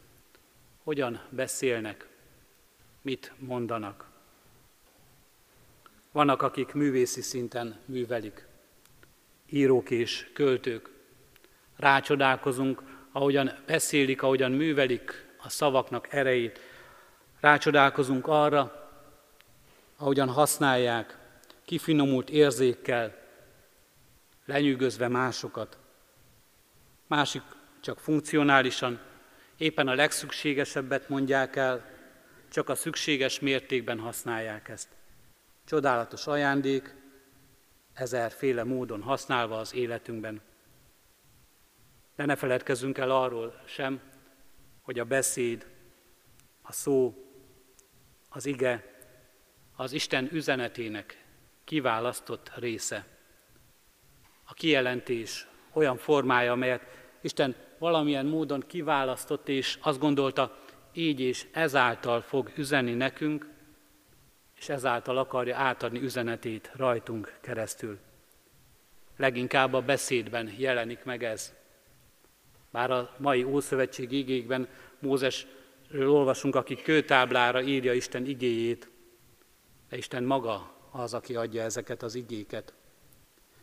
Hogyan 0.84 1.22
beszélnek, 1.30 2.08
mit 3.02 3.34
mondanak. 3.38 4.06
Vannak, 6.12 6.42
akik 6.42 6.74
művészi 6.74 7.22
szinten 7.22 7.80
művelik, 7.86 8.46
írók 9.50 9.90
és 9.90 10.30
költők. 10.34 10.90
Rácsodálkozunk, 11.76 12.82
ahogyan 13.12 13.52
beszélik, 13.66 14.22
ahogyan 14.22 14.52
művelik 14.52 15.26
a 15.38 15.50
szavaknak 15.50 16.14
erejét. 16.14 16.60
Rácsodálkozunk 17.40 18.28
arra, 18.28 18.90
ahogyan 19.96 20.30
használják 20.30 21.26
kifinomult 21.68 22.30
érzékkel, 22.30 23.16
lenyűgözve 24.46 25.08
másokat. 25.08 25.78
Másik 27.08 27.42
csak 27.82 28.00
funkcionálisan, 28.00 29.00
éppen 29.58 29.88
a 29.88 29.94
legszükségesebbet 29.94 31.10
mondják 31.10 31.56
el, 31.56 31.86
csak 32.50 32.70
a 32.70 32.76
szükséges 32.76 33.40
mértékben 33.40 34.00
használják 34.00 34.70
ezt. 34.70 34.88
Csodálatos 35.66 36.28
ajándék, 36.28 36.96
ezerféle 37.94 38.64
módon 38.64 39.02
használva 39.02 39.58
az 39.60 39.74
életünkben. 39.74 40.42
De 42.16 42.26
ne 42.26 42.36
feledkezzünk 42.36 42.98
el 42.98 43.12
arról 43.12 43.62
sem, 43.66 44.02
hogy 44.82 45.00
a 45.00 45.06
beszéd, 45.06 45.68
a 46.62 46.72
szó, 46.72 47.16
az 48.30 48.46
ige, 48.46 48.96
az 49.76 49.92
Isten 49.92 50.30
üzenetének 50.32 51.26
kiválasztott 51.68 52.52
része. 52.56 53.06
A 54.44 54.54
kijelentés 54.54 55.48
olyan 55.74 55.98
formája, 55.98 56.52
amelyet 56.52 56.82
Isten 57.22 57.56
valamilyen 57.78 58.26
módon 58.26 58.64
kiválasztott, 58.68 59.50
és 59.50 59.78
azt 59.82 60.00
gondolta, 60.00 60.58
így 60.94 61.20
és 61.20 61.48
ezáltal 61.52 62.22
fog 62.22 62.52
üzenni 62.56 62.94
nekünk, 62.94 63.50
és 64.58 64.70
ezáltal 64.70 65.18
akarja 65.18 65.58
átadni 65.58 66.00
üzenetét 66.00 66.72
rajtunk 66.76 67.38
keresztül. 67.42 68.00
Leginkább 69.18 69.74
a 69.74 69.82
beszédben 69.82 70.54
jelenik 70.58 71.04
meg 71.04 71.24
ez. 71.24 71.54
Bár 72.72 72.92
a 72.92 73.16
mai 73.18 73.44
Ószövetség 73.44 74.12
igékben 74.12 74.68
Mózesről 75.00 76.10
olvasunk, 76.10 76.56
aki 76.56 76.76
kőtáblára 76.76 77.62
írja 77.62 77.94
Isten 77.94 78.26
igéjét, 78.26 78.90
de 79.90 79.98
Isten 79.98 80.24
maga 80.24 80.77
az, 80.98 81.14
aki 81.14 81.36
adja 81.36 81.64
ezeket 81.64 82.04
az 82.04 82.16
igéket. 82.16 82.74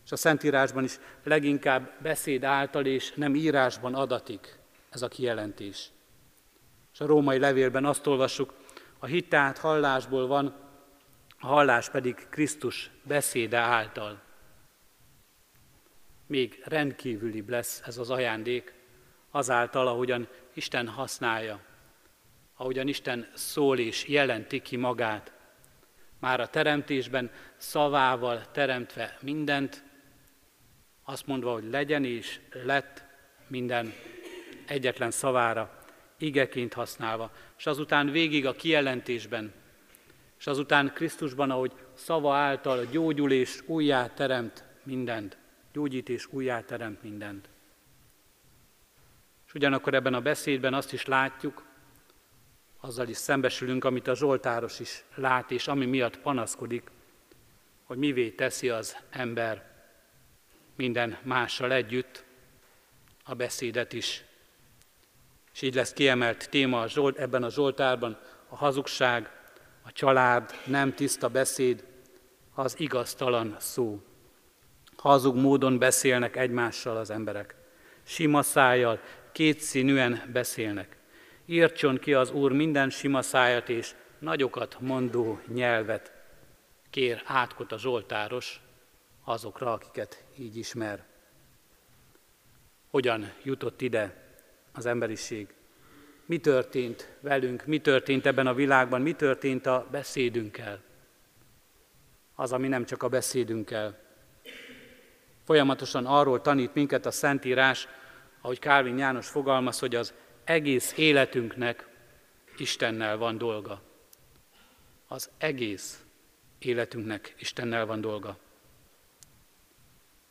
És 0.04 0.12
a 0.12 0.16
Szentírásban 0.16 0.84
is 0.84 0.98
leginkább 1.22 1.90
beszéd 2.02 2.44
által 2.44 2.86
és 2.86 3.12
nem 3.12 3.34
írásban 3.34 3.94
adatik 3.94 4.58
ez 4.90 5.02
a 5.02 5.08
kijelentés. 5.08 5.90
És 6.92 7.00
a 7.00 7.06
római 7.06 7.38
levélben 7.38 7.84
azt 7.84 8.06
olvassuk, 8.06 8.54
a 8.98 9.06
hitát 9.06 9.58
hallásból 9.58 10.26
van, 10.26 10.54
a 11.38 11.46
hallás 11.46 11.90
pedig 11.90 12.26
Krisztus 12.30 12.90
beszéde 13.02 13.58
által. 13.58 14.22
Még 16.26 16.62
rendkívülibb 16.64 17.48
lesz 17.48 17.82
ez 17.84 17.98
az 17.98 18.10
ajándék, 18.10 18.74
azáltal, 19.30 19.86
ahogyan 19.86 20.28
Isten 20.52 20.88
használja, 20.88 21.60
ahogyan 22.56 22.88
Isten 22.88 23.30
szól 23.34 23.78
és 23.78 24.08
jelenti 24.08 24.60
ki 24.60 24.76
magát. 24.76 25.32
Már 26.24 26.40
a 26.40 26.46
teremtésben 26.46 27.30
szavával 27.56 28.50
teremtve 28.50 29.18
mindent, 29.20 29.82
azt 31.02 31.26
mondva, 31.26 31.52
hogy 31.52 31.64
legyen 31.70 32.04
és 32.04 32.40
lett 32.64 33.04
minden 33.46 33.92
egyetlen 34.66 35.10
szavára, 35.10 35.78
igeként 36.18 36.72
használva, 36.72 37.30
és 37.58 37.66
azután 37.66 38.10
végig 38.10 38.46
a 38.46 38.52
kijelentésben, 38.52 39.52
és 40.38 40.46
azután 40.46 40.92
Krisztusban, 40.94 41.50
ahogy 41.50 41.72
szava 41.94 42.34
által 42.34 42.84
gyógyul 42.84 43.32
és 43.32 43.62
újjá 43.66 44.06
teremt 44.06 44.64
mindent, 44.82 45.36
gyógyít 45.72 46.08
és 46.08 46.26
újjá 46.30 46.60
teremt 46.60 47.02
mindent. 47.02 47.48
És 49.46 49.54
ugyanakkor 49.54 49.94
ebben 49.94 50.14
a 50.14 50.20
beszédben 50.20 50.74
azt 50.74 50.92
is 50.92 51.04
látjuk, 51.04 51.64
azzal 52.84 53.08
is 53.08 53.16
szembesülünk, 53.16 53.84
amit 53.84 54.08
a 54.08 54.14
Zsoltáros 54.14 54.80
is 54.80 55.04
lát, 55.14 55.50
és 55.50 55.68
ami 55.68 55.86
miatt 55.86 56.18
panaszkodik, 56.18 56.90
hogy 57.84 57.96
mivé 57.96 58.30
teszi 58.30 58.68
az 58.68 58.96
ember 59.10 59.72
minden 60.76 61.18
mással 61.22 61.72
együtt 61.72 62.24
a 63.24 63.34
beszédet 63.34 63.92
is. 63.92 64.24
És 65.52 65.62
így 65.62 65.74
lesz 65.74 65.92
kiemelt 65.92 66.50
téma 66.50 66.80
a 66.80 66.88
Zsolt, 66.88 67.18
ebben 67.18 67.42
a 67.42 67.50
Zsoltárban 67.50 68.18
a 68.48 68.56
hazugság, 68.56 69.30
a 69.82 69.92
család, 69.92 70.54
nem 70.66 70.94
tiszta 70.94 71.28
beszéd, 71.28 71.84
az 72.54 72.80
igaztalan 72.80 73.56
szó. 73.58 74.02
Hazug 74.96 75.36
módon 75.36 75.78
beszélnek 75.78 76.36
egymással 76.36 76.96
az 76.96 77.10
emberek. 77.10 77.54
Sima 78.02 78.42
szájjal, 78.42 79.00
kétszínűen 79.32 80.30
beszélnek. 80.32 80.96
Írtson 81.46 81.98
ki 81.98 82.14
az 82.14 82.30
Úr 82.30 82.52
minden 82.52 82.90
sima 82.90 83.22
szájat 83.22 83.68
és 83.68 83.94
nagyokat 84.18 84.76
mondó 84.80 85.40
nyelvet. 85.46 86.12
Kér 86.90 87.22
átkot 87.24 87.72
a 87.72 87.78
Zsoltáros 87.78 88.60
azokra, 89.24 89.72
akiket 89.72 90.24
így 90.38 90.56
ismer. 90.56 91.04
Hogyan 92.90 93.32
jutott 93.42 93.80
ide 93.80 94.16
az 94.72 94.86
emberiség? 94.86 95.54
Mi 96.26 96.38
történt 96.38 97.16
velünk, 97.20 97.64
mi 97.66 97.78
történt 97.78 98.26
ebben 98.26 98.46
a 98.46 98.54
világban, 98.54 99.02
mi 99.02 99.12
történt 99.12 99.66
a 99.66 99.86
beszédünkkel? 99.90 100.80
Az, 102.34 102.52
ami 102.52 102.68
nem 102.68 102.84
csak 102.84 103.02
a 103.02 103.08
beszédünkkel. 103.08 103.98
Folyamatosan 105.44 106.06
arról 106.06 106.40
tanít 106.40 106.74
minket 106.74 107.06
a 107.06 107.10
Szentírás, 107.10 107.88
ahogy 108.40 108.58
Kálvin 108.58 108.98
János 108.98 109.28
fogalmaz, 109.28 109.78
hogy 109.78 109.94
az 109.94 110.14
egész 110.44 110.92
életünknek 110.96 111.88
Istennel 112.56 113.16
van 113.16 113.38
dolga. 113.38 113.82
Az 115.06 115.30
egész 115.38 116.04
életünknek 116.58 117.34
Istennel 117.38 117.86
van 117.86 118.00
dolga. 118.00 118.38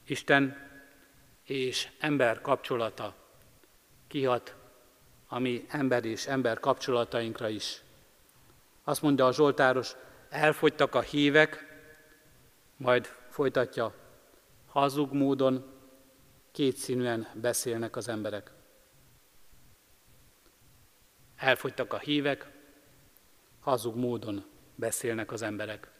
Isten 0.05 0.71
és 1.43 1.89
ember 1.99 2.41
kapcsolata 2.41 3.15
kihat 4.07 4.55
a 5.27 5.39
mi 5.39 5.65
ember 5.69 6.05
és 6.05 6.25
ember 6.25 6.59
kapcsolatainkra 6.59 7.49
is. 7.49 7.81
Azt 8.83 9.01
mondja 9.01 9.25
a 9.25 9.33
Zsoltáros, 9.33 9.95
elfogytak 10.29 10.95
a 10.95 11.01
hívek, 11.01 11.65
majd 12.77 13.05
folytatja, 13.29 13.93
hazug 14.67 15.13
módon, 15.13 15.71
kétszínűen 16.51 17.27
beszélnek 17.33 17.95
az 17.95 18.07
emberek. 18.07 18.51
Elfogytak 21.43 21.93
a 21.93 21.99
hívek, 21.99 22.47
hazug 23.59 23.95
módon 23.95 24.45
beszélnek 24.75 25.31
az 25.31 25.41
emberek. 25.41 25.91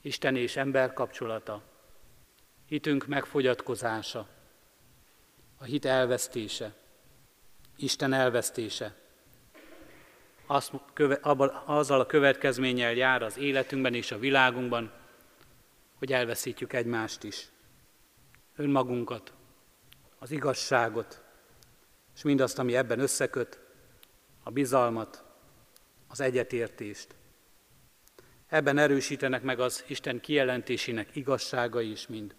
Isten 0.00 0.36
és 0.36 0.56
ember 0.56 0.92
kapcsolata, 0.92 1.62
hitünk 2.66 3.06
megfogyatkozása, 3.06 4.28
a 5.58 5.64
hit 5.64 5.84
elvesztése, 5.84 6.74
Isten 7.76 8.12
elvesztése. 8.12 8.94
Azt, 10.46 10.72
köve, 10.92 11.14
abba, 11.14 11.62
azzal 11.64 12.00
a 12.00 12.06
következménnyel 12.06 12.92
jár 12.92 13.22
az 13.22 13.38
életünkben 13.38 13.94
és 13.94 14.10
a 14.10 14.18
világunkban, 14.18 14.92
hogy 15.98 16.12
elveszítjük 16.12 16.72
egymást 16.72 17.22
is. 17.22 17.48
Önmagunkat, 18.56 19.32
az 20.18 20.30
igazságot, 20.30 21.22
és 22.14 22.22
mindazt, 22.22 22.58
ami 22.58 22.76
ebben 22.76 23.00
összeköt, 23.00 23.64
a 24.46 24.50
bizalmat, 24.50 25.24
az 26.08 26.20
egyetértést. 26.20 27.14
Ebben 28.46 28.78
erősítenek 28.78 29.42
meg 29.42 29.60
az 29.60 29.84
Isten 29.86 30.20
kijelentésének 30.20 31.16
igazságai 31.16 31.90
is 31.90 32.06
mind. 32.06 32.34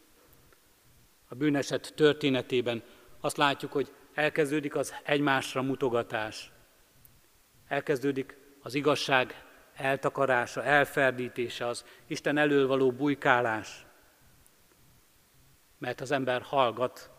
A 1.28 1.36
bűneset 1.36 1.94
történetében 1.96 2.84
azt 3.20 3.38
látjuk, 3.38 3.72
hogy 3.72 3.94
elkezdődik 4.14 4.76
az 4.76 4.94
egymásra 5.04 5.62
mutogatás, 5.62 6.52
elkezdődik 7.68 8.38
az 8.62 8.74
igazság 8.74 9.44
eltakarása, 9.74 10.64
elferdítése, 10.64 11.68
az 11.68 11.86
Isten 12.06 12.38
elől 12.38 12.68
való 12.68 12.92
bujkálás, 12.92 13.86
mert 15.78 16.02
az 16.02 16.12
ember 16.12 16.42
hallgat 16.42 17.10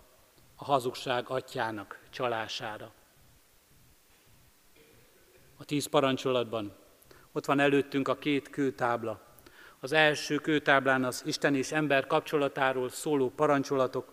a 0.56 0.64
hazugság 0.64 1.28
atyának 1.28 2.00
csalására. 2.10 2.96
A 5.60 5.64
tíz 5.64 5.86
parancsolatban 5.86 6.76
ott 7.32 7.44
van 7.44 7.60
előttünk 7.60 8.08
a 8.08 8.18
két 8.18 8.50
kőtábla. 8.50 9.20
Az 9.80 9.92
első 9.92 10.36
kőtáblán 10.36 11.04
az 11.04 11.22
Isten 11.26 11.54
és 11.54 11.72
ember 11.72 12.06
kapcsolatáról 12.06 12.88
szóló 12.88 13.30
parancsolatok, 13.30 14.12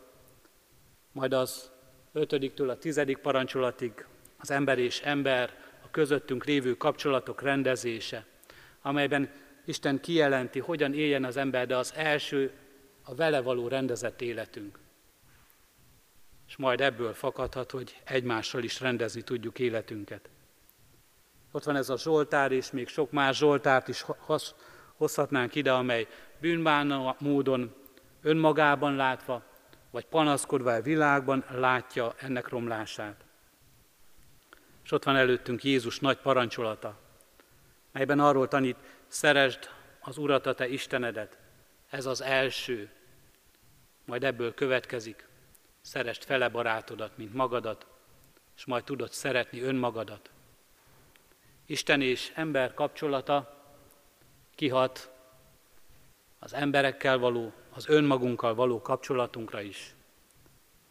majd 1.11 1.33
az 1.33 1.71
ötödiktől 2.13 2.69
a 2.69 2.77
tizedik 2.77 3.17
parancsolatig 3.17 4.05
az 4.37 4.51
ember 4.51 4.79
és 4.79 5.01
ember, 5.01 5.63
a 5.83 5.89
közöttünk 5.91 6.45
lévő 6.45 6.77
kapcsolatok 6.77 7.41
rendezése, 7.41 8.25
amelyben 8.81 9.31
Isten 9.65 9.99
kijelenti, 9.99 10.59
hogyan 10.59 10.93
éljen 10.93 11.23
az 11.23 11.37
ember, 11.37 11.67
de 11.67 11.77
az 11.77 11.93
első 11.95 12.51
a 13.03 13.15
vele 13.15 13.41
való 13.41 13.67
rendezett 13.67 14.21
életünk. 14.21 14.79
És 16.47 16.55
majd 16.55 16.81
ebből 16.81 17.13
fakadhat, 17.13 17.71
hogy 17.71 18.01
egymással 18.03 18.63
is 18.63 18.79
rendezni 18.79 19.21
tudjuk 19.21 19.59
életünket. 19.59 20.29
Ott 21.55 21.63
van 21.63 21.75
ez 21.75 21.89
a 21.89 21.97
Zsoltár, 21.97 22.51
és 22.51 22.71
még 22.71 22.87
sok 22.87 23.11
más 23.11 23.37
Zsoltárt 23.37 23.87
is 23.87 24.05
hozhatnánk 24.97 25.55
ide, 25.55 25.73
amely 25.73 26.07
bűnbánó 26.39 27.15
módon, 27.19 27.75
önmagában 28.21 28.95
látva, 28.95 29.43
vagy 29.91 30.05
panaszkodva 30.05 30.73
a 30.73 30.81
világban 30.81 31.45
látja 31.49 32.13
ennek 32.17 32.47
romlását. 32.47 33.25
És 34.83 34.91
ott 34.91 35.03
van 35.03 35.15
előttünk 35.15 35.63
Jézus 35.63 35.99
nagy 35.99 36.17
parancsolata, 36.17 36.97
melyben 37.91 38.19
arról 38.19 38.47
tanít, 38.47 38.77
szeresd 39.07 39.69
az 40.01 40.17
Urat, 40.17 40.45
a 40.45 40.53
te 40.53 40.67
Istenedet. 40.67 41.37
Ez 41.89 42.05
az 42.05 42.21
első. 42.21 42.89
Majd 44.05 44.23
ebből 44.23 44.53
következik, 44.53 45.27
szeresd 45.81 46.23
fele 46.23 46.49
barátodat, 46.49 47.17
mint 47.17 47.33
magadat, 47.33 47.85
és 48.55 48.65
majd 48.65 48.83
tudod 48.83 49.11
szeretni 49.11 49.61
önmagadat. 49.61 50.33
Isten 51.65 52.01
és 52.01 52.31
ember 52.35 52.73
kapcsolata 52.73 53.63
kihat 54.55 55.11
az 56.39 56.53
emberekkel 56.53 57.17
való 57.17 57.53
az 57.69 57.89
önmagunkkal 57.89 58.55
való 58.55 58.81
kapcsolatunkra 58.81 59.61
is. 59.61 59.95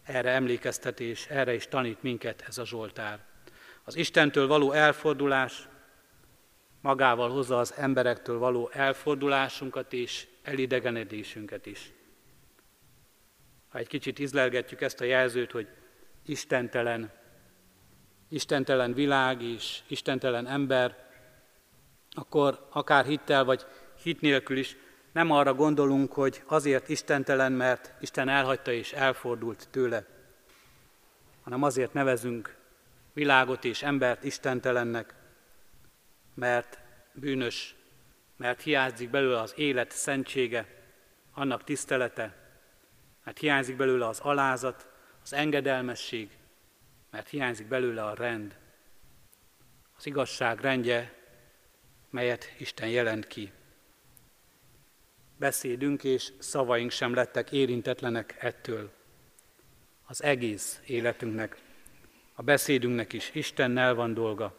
Erre 0.03 0.31
emlékeztetés, 0.31 1.27
erre 1.27 1.55
is 1.55 1.69
tanít 1.69 2.03
minket 2.03 2.45
ez 2.47 2.59
a 2.59 2.67
Zsoltár. 2.67 3.25
Az 3.85 3.97
Istentől 3.97 4.47
való 4.47 4.73
elfordulás 4.73 5.69
magával 6.81 7.31
hozza 7.31 7.59
az 7.59 7.75
emberektől 7.77 8.39
való 8.39 8.71
elfordulásunkat 8.73 9.93
és 9.93 10.27
elidegenedésünket 10.43 11.67
is. 11.67 11.93
Ha 13.69 13.79
egy 13.79 13.87
kicsit 13.87 14.19
izlelgetjük 14.19 14.81
ezt 14.81 15.01
a 15.01 15.05
jelzőt, 15.05 15.51
hogy 15.51 15.69
istentelen, 16.27 17.13
istentelen 18.35 18.95
világ 18.95 19.43
és 19.43 19.81
istentelen 19.87 20.47
ember, 20.47 20.97
akkor 22.11 22.67
akár 22.71 23.05
hittel 23.05 23.45
vagy 23.45 23.67
hit 24.03 24.21
nélkül 24.21 24.57
is 24.57 24.77
nem 25.13 25.31
arra 25.31 25.55
gondolunk, 25.55 26.13
hogy 26.13 26.43
azért 26.47 26.89
istentelen, 26.89 27.53
mert 27.53 27.95
Isten 28.01 28.29
elhagyta 28.29 28.73
és 28.73 28.93
elfordult 28.93 29.69
tőle, 29.71 30.07
hanem 31.43 31.63
azért 31.63 31.93
nevezünk 31.93 32.57
világot 33.13 33.65
és 33.65 33.83
embert 33.83 34.25
istentelennek, 34.25 35.15
mert 36.35 36.79
bűnös, 37.13 37.75
mert 38.37 38.63
hiányzik 38.63 39.11
belőle 39.11 39.41
az 39.41 39.53
élet 39.57 39.91
szentsége, 39.91 40.67
annak 41.35 41.65
tisztelete, 41.65 42.37
mert 43.25 43.39
hiányzik 43.39 43.77
belőle 43.77 44.07
az 44.07 44.21
alázat, 44.21 44.89
az 45.23 45.33
engedelmesség, 45.33 46.31
mert 47.15 47.29
hiányzik 47.29 47.67
belőle 47.67 48.05
a 48.05 48.15
rend, 48.15 48.57
az 49.97 50.07
igazság 50.07 50.61
rendje, 50.61 51.15
melyet 52.11 52.55
Isten 52.59 52.89
jelent 52.89 53.27
ki. 53.27 53.53
Beszédünk 55.37 56.05
és 56.05 56.33
szavaink 56.39 56.91
sem 56.91 57.15
lettek 57.15 57.53
érintetlenek 57.53 58.37
ettől. 58.39 58.93
Az 60.07 60.23
egész 60.23 60.81
életünknek, 60.87 61.57
a 62.35 62.43
beszédünknek 62.43 63.13
is 63.13 63.31
Istennel 63.35 63.95
van 63.95 64.15
dolga. 64.15 64.57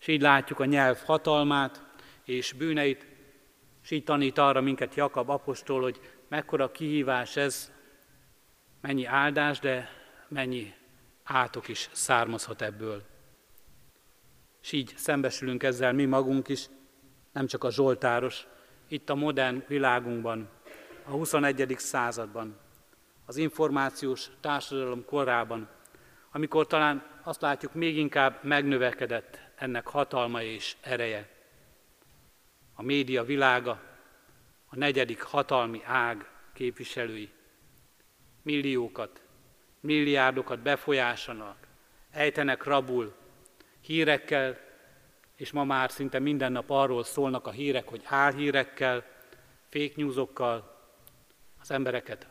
És 0.00 0.06
így 0.06 0.20
látjuk 0.20 0.60
a 0.60 0.64
nyelv 0.64 0.98
hatalmát 1.04 1.82
és 2.24 2.52
bűneit, 2.52 3.06
és 3.82 3.90
így 3.90 4.04
tanít 4.04 4.38
arra 4.38 4.60
minket 4.60 4.94
Jakab 4.94 5.28
apostol, 5.28 5.82
hogy 5.82 6.00
mekkora 6.28 6.70
kihívás 6.70 7.36
ez, 7.36 7.72
mennyi 8.80 9.04
áldás, 9.04 9.58
de 9.58 9.90
mennyi 10.28 10.76
átok 11.28 11.68
is 11.68 11.88
származhat 11.92 12.62
ebből. 12.62 13.02
És 14.62 14.72
így 14.72 14.92
szembesülünk 14.96 15.62
ezzel 15.62 15.92
mi 15.92 16.04
magunk 16.04 16.48
is, 16.48 16.66
nem 17.32 17.46
csak 17.46 17.64
a 17.64 17.70
Zsoltáros, 17.70 18.46
itt 18.88 19.10
a 19.10 19.14
modern 19.14 19.64
világunkban, 19.66 20.48
a 21.04 21.10
21. 21.10 21.74
században, 21.78 22.56
az 23.26 23.36
információs 23.36 24.30
társadalom 24.40 25.04
korában, 25.04 25.68
amikor 26.30 26.66
talán 26.66 27.20
azt 27.22 27.40
látjuk, 27.40 27.74
még 27.74 27.96
inkább 27.96 28.44
megnövekedett 28.44 29.40
ennek 29.54 29.86
hatalma 29.86 30.42
és 30.42 30.76
ereje. 30.80 31.28
A 32.74 32.82
média 32.82 33.24
világa, 33.24 33.80
a 34.68 34.76
negyedik 34.76 35.22
hatalmi 35.22 35.80
ág 35.84 36.30
képviselői 36.52 37.30
milliókat, 38.42 39.22
milliárdokat 39.80 40.60
befolyásolnak, 40.60 41.56
ejtenek 42.10 42.64
rabul, 42.64 43.14
hírekkel, 43.80 44.58
és 45.36 45.52
ma 45.52 45.64
már 45.64 45.90
szinte 45.90 46.18
minden 46.18 46.52
nap 46.52 46.70
arról 46.70 47.04
szólnak 47.04 47.46
a 47.46 47.50
hírek, 47.50 47.88
hogy 47.88 48.02
álhírekkel, 48.04 49.04
fake 49.68 49.92
newsokkal 49.96 50.76
az 51.60 51.70
embereket 51.70 52.26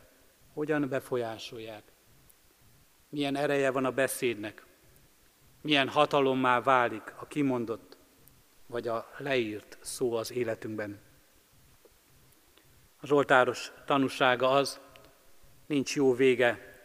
hogyan 0.52 0.88
befolyásolják. 0.88 1.82
Milyen 3.08 3.36
ereje 3.36 3.70
van 3.70 3.84
a 3.84 3.90
beszédnek, 3.90 4.66
milyen 5.60 5.88
hatalommá 5.88 6.60
válik 6.60 7.14
a 7.20 7.26
kimondott 7.26 7.96
vagy 8.66 8.88
a 8.88 9.10
leírt 9.18 9.78
szó 9.80 10.14
az 10.14 10.32
életünkben. 10.32 11.00
A 13.00 13.06
Zsoltáros 13.06 13.72
tanúsága 13.86 14.50
az, 14.50 14.80
nincs 15.66 15.94
jó 15.94 16.14
vége, 16.14 16.77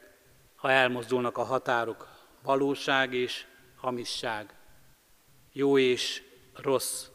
ha 0.63 0.71
elmozdulnak 0.71 1.37
a 1.37 1.43
határok, 1.43 2.07
valóság 2.43 3.13
és 3.13 3.45
hamisság, 3.75 4.55
jó 5.51 5.77
és 5.77 6.23
rossz, 6.55 7.07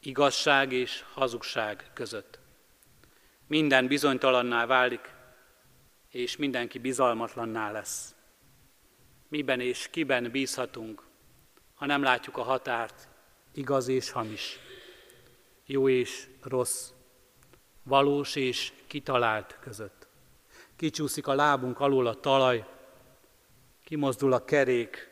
igazság 0.00 0.72
és 0.72 1.04
hazugság 1.12 1.90
között. 1.94 2.38
Minden 3.46 3.86
bizonytalanná 3.86 4.66
válik, 4.66 5.14
és 6.10 6.36
mindenki 6.36 6.78
bizalmatlanná 6.78 7.70
lesz. 7.70 8.14
Miben 9.28 9.60
és 9.60 9.88
kiben 9.90 10.30
bízhatunk, 10.30 11.02
ha 11.74 11.86
nem 11.86 12.02
látjuk 12.02 12.36
a 12.36 12.42
határt, 12.42 13.08
igaz 13.52 13.88
és 13.88 14.10
hamis, 14.10 14.58
jó 15.64 15.88
és 15.88 16.28
rossz, 16.42 16.90
valós 17.82 18.36
és 18.36 18.72
kitalált 18.86 19.58
között. 19.60 20.05
Kicsúszik 20.76 21.26
a 21.26 21.34
lábunk 21.34 21.80
alól 21.80 22.06
a 22.06 22.20
talaj, 22.20 22.66
kimozdul 23.84 24.32
a 24.32 24.44
kerék, 24.44 25.10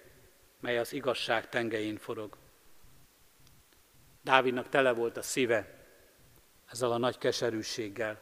mely 0.61 0.79
az 0.79 0.93
igazság 0.93 1.49
tengelyén 1.49 1.97
forog. 1.97 2.37
Dávidnak 4.23 4.69
tele 4.69 4.93
volt 4.93 5.17
a 5.17 5.23
szíve 5.23 5.87
ezzel 6.71 6.93
a 6.93 6.99
nagy 6.99 7.19
keserűséggel. 7.19 8.21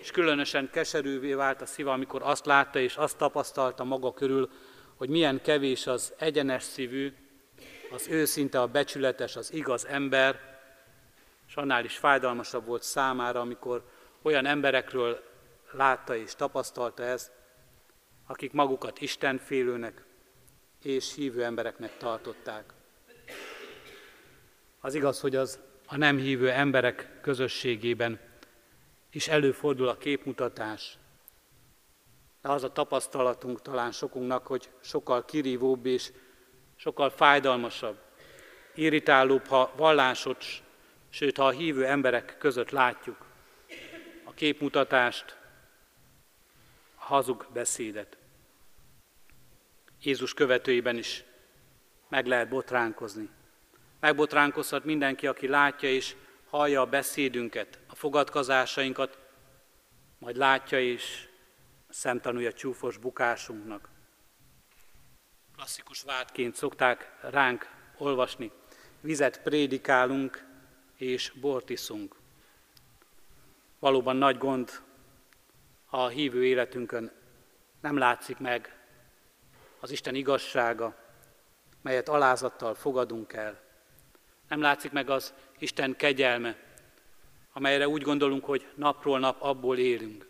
És 0.00 0.10
különösen 0.10 0.70
keserűvé 0.70 1.34
vált 1.34 1.60
a 1.60 1.66
szíve, 1.66 1.90
amikor 1.90 2.22
azt 2.22 2.46
látta 2.46 2.78
és 2.78 2.96
azt 2.96 3.16
tapasztalta 3.16 3.84
maga 3.84 4.12
körül, 4.12 4.50
hogy 4.96 5.08
milyen 5.08 5.40
kevés 5.42 5.86
az 5.86 6.14
egyenes 6.18 6.62
szívű, 6.62 7.12
az 7.92 8.08
őszinte, 8.08 8.60
a 8.60 8.66
becsületes, 8.66 9.36
az 9.36 9.52
igaz 9.52 9.86
ember, 9.86 10.60
és 11.48 11.56
annál 11.56 11.84
is 11.84 11.96
fájdalmasabb 11.96 12.66
volt 12.66 12.82
számára, 12.82 13.40
amikor 13.40 13.84
olyan 14.22 14.46
emberekről 14.46 15.30
látta 15.72 16.16
és 16.16 16.34
tapasztalta 16.34 17.02
ezt, 17.02 17.30
akik 18.26 18.52
magukat 18.52 19.00
Istenfélőnek 19.00 20.04
és 20.82 21.14
hívő 21.14 21.44
embereknek 21.44 21.96
tartották. 21.96 22.72
Az 24.80 24.94
igaz, 24.94 25.20
hogy 25.20 25.36
az 25.36 25.60
a 25.86 25.96
nem 25.96 26.16
hívő 26.16 26.50
emberek 26.50 27.18
közösségében 27.20 28.20
is 29.10 29.28
előfordul 29.28 29.88
a 29.88 29.96
képmutatás, 29.96 30.98
de 32.42 32.48
az 32.48 32.64
a 32.64 32.72
tapasztalatunk 32.72 33.62
talán 33.62 33.92
sokunknak, 33.92 34.46
hogy 34.46 34.70
sokkal 34.80 35.24
kirívóbb 35.24 35.86
és 35.86 36.12
sokkal 36.76 37.10
fájdalmasabb, 37.10 37.98
irritálóbb, 38.74 39.46
ha 39.46 39.72
vallásos, 39.76 40.62
sőt, 41.08 41.36
ha 41.36 41.46
a 41.46 41.50
hívő 41.50 41.86
emberek 41.86 42.36
között 42.38 42.70
látjuk 42.70 43.26
a 44.24 44.32
képmutatást, 44.34 45.36
hazug 47.02 47.46
beszédet. 47.52 48.16
Jézus 50.02 50.34
követőiben 50.34 50.96
is 50.96 51.24
meg 52.08 52.26
lehet 52.26 52.48
botránkozni. 52.48 53.28
Megbotránkozhat 54.00 54.84
mindenki, 54.84 55.26
aki 55.26 55.48
látja 55.48 55.88
és 55.88 56.16
hallja 56.50 56.80
a 56.80 56.86
beszédünket, 56.86 57.78
a 57.86 57.94
fogadkozásainkat, 57.94 59.18
majd 60.18 60.36
látja 60.36 60.80
és 60.80 61.28
szemtanúja 61.88 62.52
csúfos 62.52 62.96
bukásunknak. 62.96 63.88
Klasszikus 65.56 66.02
vádként 66.02 66.54
szokták 66.54 67.18
ránk 67.20 67.70
olvasni. 67.98 68.52
Vizet 69.00 69.42
prédikálunk 69.42 70.44
és 70.96 71.32
bort 71.40 71.70
iszunk. 71.70 72.16
Valóban 73.78 74.16
nagy 74.16 74.38
gond, 74.38 74.82
a 75.94 76.08
hívő 76.08 76.44
életünkön 76.44 77.12
nem 77.80 77.96
látszik 77.98 78.38
meg 78.38 78.76
az 79.80 79.90
Isten 79.90 80.14
igazsága, 80.14 80.96
melyet 81.80 82.08
alázattal 82.08 82.74
fogadunk 82.74 83.32
el. 83.32 83.60
Nem 84.48 84.60
látszik 84.60 84.92
meg 84.92 85.10
az 85.10 85.34
Isten 85.58 85.96
kegyelme, 85.96 86.56
amelyre 87.52 87.88
úgy 87.88 88.02
gondolunk, 88.02 88.44
hogy 88.44 88.66
napról 88.74 89.18
nap 89.18 89.42
abból 89.42 89.78
élünk. 89.78 90.28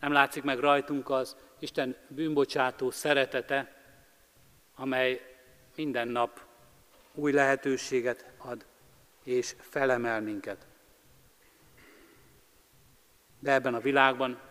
Nem 0.00 0.12
látszik 0.12 0.42
meg 0.42 0.58
rajtunk 0.58 1.10
az 1.10 1.36
Isten 1.58 1.96
bűnbocsátó 2.08 2.90
szeretete, 2.90 3.82
amely 4.74 5.36
minden 5.74 6.08
nap 6.08 6.40
új 7.14 7.32
lehetőséget 7.32 8.30
ad 8.38 8.64
és 9.22 9.54
felemel 9.58 10.20
minket. 10.20 10.66
De 13.38 13.52
ebben 13.52 13.74
a 13.74 13.80
világban 13.80 14.48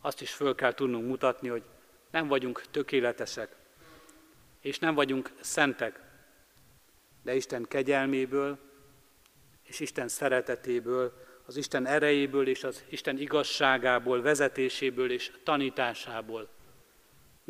azt 0.00 0.20
is 0.20 0.32
föl 0.32 0.54
kell 0.54 0.74
tudnunk 0.74 1.06
mutatni, 1.06 1.48
hogy 1.48 1.62
nem 2.10 2.28
vagyunk 2.28 2.62
tökéletesek, 2.70 3.56
és 4.60 4.78
nem 4.78 4.94
vagyunk 4.94 5.30
szentek, 5.40 6.00
de 7.22 7.34
Isten 7.34 7.66
kegyelméből 7.68 8.58
és 9.62 9.80
Isten 9.80 10.08
szeretetéből, 10.08 11.12
az 11.46 11.56
Isten 11.56 11.86
erejéből 11.86 12.48
és 12.48 12.64
az 12.64 12.84
Isten 12.88 13.18
igazságából, 13.18 14.22
vezetéséből 14.22 15.10
és 15.10 15.32
tanításából 15.42 16.48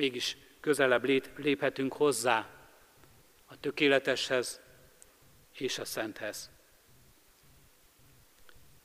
mégis 0.01 0.37
közelebb 0.61 1.05
léphetünk 1.37 1.93
hozzá 1.93 2.51
a 3.47 3.61
tökéleteshez 3.61 4.61
és 5.53 5.79
a 5.79 5.85
szenthez. 5.85 6.51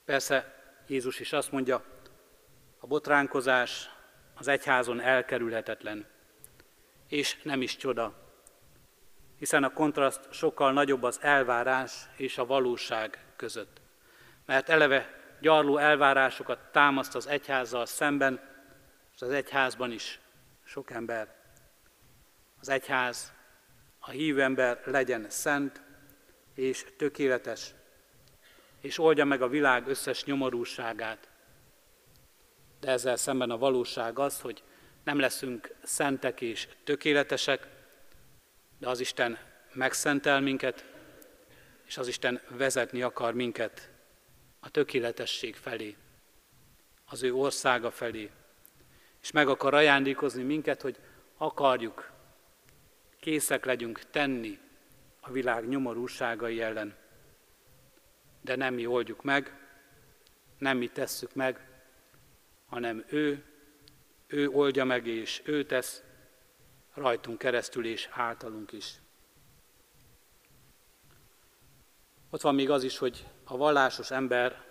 Persze 0.06 0.64
Jézus 0.88 1.20
is 1.20 1.34
azt 1.34 1.52
mondja, 1.52 1.84
a 2.86 2.88
botránkozás 2.88 3.90
az 4.36 4.48
egyházon 4.48 5.02
elkerülhetetlen, 5.02 6.06
és 7.08 7.42
nem 7.44 7.62
is 7.62 7.76
csoda, 7.76 8.14
hiszen 9.38 9.64
a 9.64 9.74
kontraszt 9.74 10.34
sokkal 10.34 10.74
nagyobb 10.74 11.04
az 11.04 11.20
elvárás 11.22 11.92
és 12.18 12.38
a 12.38 12.46
valóság 12.46 13.26
között. 13.36 13.82
Mert 14.46 14.70
eleve 14.70 15.22
gyarló 15.42 15.78
elvárásokat 15.78 16.60
támaszt 16.72 17.16
az 17.16 17.28
egyházzal 17.28 17.86
szemben, 17.86 18.40
és 19.16 19.22
az 19.22 19.30
egyházban 19.30 19.92
is 19.92 20.20
sok 20.64 20.92
ember. 20.92 21.36
Az 22.60 22.70
egyház, 22.70 23.34
a 24.00 24.10
hívő 24.10 24.42
ember 24.42 24.82
legyen 24.84 25.30
szent, 25.30 25.82
és 26.54 26.86
tökéletes, 26.98 27.74
és 28.82 29.00
oldja 29.00 29.26
meg 29.26 29.42
a 29.42 29.48
világ 29.48 29.88
összes 29.88 30.24
nyomorúságát. 30.24 31.34
De 32.80 32.92
ezzel 32.92 33.16
szemben 33.16 33.50
a 33.50 33.58
valóság 33.58 34.20
az, 34.20 34.42
hogy 34.42 34.64
nem 35.04 35.20
leszünk 35.20 35.76
szentek 35.84 36.42
és 36.42 36.68
tökéletesek, 36.84 37.68
de 38.80 38.90
az 38.90 39.00
Isten 39.00 39.38
megszentel 39.74 40.42
minket, 40.42 40.86
és 41.86 41.98
az 41.98 42.08
Isten 42.08 42.42
vezetni 42.50 43.02
akar 43.02 43.34
minket 43.34 43.90
a 44.60 44.70
tökéletesség 44.70 45.56
felé, 45.56 45.96
az 47.06 47.24
ő 47.24 47.34
országa 47.34 47.92
felé, 47.92 48.32
és 49.22 49.32
meg 49.32 49.48
akar 49.48 49.74
ajándékozni 49.74 50.44
minket, 50.44 50.82
hogy 50.82 51.00
akarjuk, 51.38 52.12
készek 53.20 53.66
legyünk 53.66 54.00
tenni 54.10 54.60
a 55.20 55.32
világ 55.32 55.68
nyomorúságai 55.68 56.62
ellen. 56.62 56.96
De 58.42 58.56
nem 58.56 58.74
mi 58.74 58.86
oldjuk 58.86 59.24
meg, 59.24 59.60
nem 60.58 60.78
mi 60.78 60.88
tesszük 60.88 61.34
meg, 61.34 61.75
hanem 62.66 63.04
ő, 63.08 63.44
ő 64.28 64.50
oldja 64.50 64.86
meg 64.86 65.08
és 65.08 65.42
ő 65.46 65.66
tesz, 65.66 66.04
rajtunk 66.94 67.38
keresztül 67.38 67.86
és 67.86 68.10
általunk 68.12 68.72
is. 68.72 68.94
Ott 72.30 72.42
van 72.42 72.56
még 72.56 72.70
az 72.70 72.84
is, 72.84 72.98
hogy 72.98 73.26
a 73.44 73.58
vallásos 73.58 74.12
ember 74.12 74.64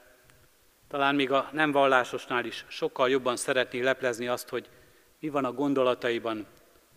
talán 0.89 1.15
még 1.15 1.31
a 1.31 1.49
nem 1.53 1.73
vallásosnál 1.73 2.45
is 2.45 2.65
sokkal 2.69 3.11
jobban 3.11 3.37
szeretné 3.37 3.81
leplezni 3.81 4.29
azt, 4.29 4.49
hogy 4.49 4.69
mi 5.19 5.29
van 5.29 5.45
a 5.45 5.53
gondolataiban, 5.53 6.47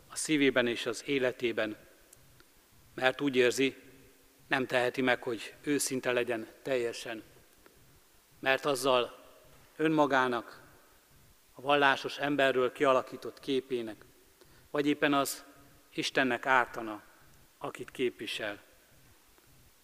a 0.10 0.16
szívében 0.16 0.68
és 0.68 0.86
az 0.86 1.04
életében, 1.06 1.78
mert 2.96 3.22
úgy 3.22 3.36
érzi, 3.36 3.76
nem 4.48 4.66
teheti 4.66 5.02
meg, 5.02 5.24
hogy 5.24 5.54
őszinte 5.62 6.12
legyen 6.12 6.48
teljesen, 6.62 7.24
mert 8.40 8.66
azzal 8.66 9.26
önmagának, 9.76 10.62
a 11.60 11.62
vallásos 11.62 12.18
emberről 12.18 12.72
kialakított 12.72 13.40
képének, 13.40 14.06
vagy 14.72 14.88
éppen 14.88 15.14
az 15.14 15.46
Istennek 15.94 16.46
ártana, 16.46 17.04
akit 17.58 17.92
képvisel. 17.92 18.60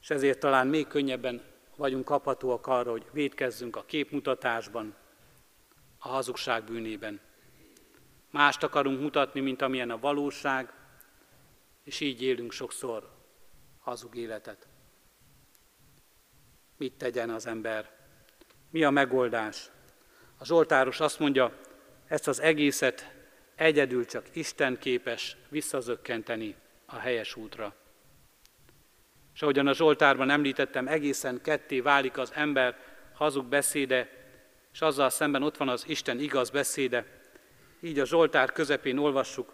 És 0.02 0.10
ezért 0.10 0.40
talán 0.40 0.68
még 0.68 0.88
könnyebben 0.88 1.42
vagyunk 1.76 2.06
kaphatóak 2.06 2.68
arra, 2.68 2.92
hogy 2.92 3.06
védkezzünk 3.12 3.76
a 3.76 3.86
képmutatásban, 3.86 4.96
a 5.98 6.08
hazugság 6.08 6.64
bűnében. 6.64 7.20
Mást 8.30 8.64
akarunk 8.64 9.02
mutatni, 9.02 9.40
mint 9.40 9.62
amilyen 9.62 9.90
a 9.90 10.00
valóság, 10.00 10.74
és 11.84 12.00
így 12.00 12.22
élünk 12.22 12.52
sokszor 12.52 13.10
hazug 13.80 14.16
életet. 14.16 14.68
Mit 16.78 16.94
tegyen 16.94 17.30
az 17.30 17.46
ember? 17.46 17.92
Mi 18.70 18.84
a 18.84 18.90
megoldás? 18.90 19.70
A 20.38 20.46
Zsoltáros 20.46 21.00
azt 21.00 21.20
mondja, 21.20 21.62
ezt 22.14 22.28
az 22.28 22.42
egészet 22.42 23.12
egyedül 23.56 24.06
csak 24.06 24.26
Isten 24.34 24.78
képes 24.78 25.38
visszazökkenteni 25.50 26.56
a 26.86 26.96
helyes 26.96 27.36
útra. 27.36 27.76
És 29.34 29.42
ahogyan 29.42 29.68
a 29.68 29.74
Zsoltárban 29.74 30.30
említettem, 30.30 30.88
egészen 30.88 31.42
ketté 31.42 31.80
válik 31.80 32.18
az 32.18 32.32
ember 32.34 32.78
hazug 33.14 33.46
beszéde, 33.46 34.10
és 34.74 34.82
azzal 34.82 35.10
szemben 35.10 35.44
ott 35.44 35.58
van 35.58 35.70
az 35.70 35.84
Isten 35.88 36.20
igaz 36.20 36.50
beszéde. 36.50 37.06
Így 37.82 38.00
a 38.00 38.06
Zsoltár 38.06 38.52
közepén 38.52 38.98
olvassuk, 38.98 39.54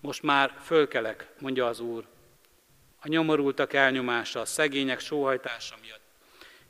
most 0.00 0.22
már 0.22 0.54
fölkelek, 0.62 1.28
mondja 1.40 1.66
az 1.66 1.80
Úr, 1.80 2.06
a 3.00 3.08
nyomorultak 3.08 3.72
elnyomása, 3.72 4.40
a 4.40 4.44
szegények 4.44 5.00
sóhajtása 5.00 5.76
miatt, 5.80 6.02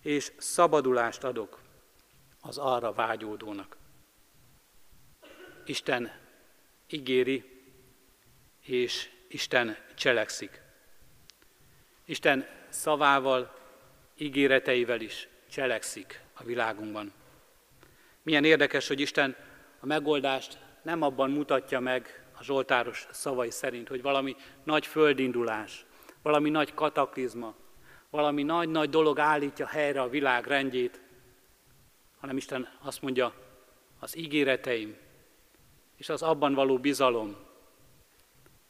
és 0.02 0.32
szabadulást 0.36 1.24
adok 1.24 1.58
az 2.40 2.58
arra 2.58 2.92
vágyódónak. 2.92 3.82
Isten 5.68 6.12
ígéri, 6.90 7.44
és 8.60 9.10
Isten 9.28 9.76
cselekszik. 9.94 10.60
Isten 12.04 12.46
szavával, 12.68 13.58
ígéreteivel 14.18 15.00
is 15.00 15.28
cselekszik 15.50 16.20
a 16.32 16.44
világunkban. 16.44 17.12
Milyen 18.22 18.44
érdekes, 18.44 18.88
hogy 18.88 19.00
Isten 19.00 19.36
a 19.80 19.86
megoldást 19.86 20.58
nem 20.82 21.02
abban 21.02 21.30
mutatja 21.30 21.80
meg 21.80 22.24
a 22.38 22.42
Zsoltáros 22.42 23.06
szavai 23.10 23.50
szerint, 23.50 23.88
hogy 23.88 24.02
valami 24.02 24.36
nagy 24.62 24.86
földindulás, 24.86 25.84
valami 26.22 26.50
nagy 26.50 26.74
kataklizma, 26.74 27.54
valami 28.10 28.42
nagy-nagy 28.42 28.90
dolog 28.90 29.18
állítja 29.18 29.66
helyre 29.66 30.00
a 30.00 30.08
világ 30.08 30.46
rendjét, 30.46 31.00
hanem 32.20 32.36
Isten 32.36 32.68
azt 32.82 33.02
mondja, 33.02 33.34
az 33.98 34.16
ígéreteim 34.16 34.96
és 36.04 36.10
az 36.10 36.22
abban 36.22 36.54
való 36.54 36.78
bizalom, 36.78 37.36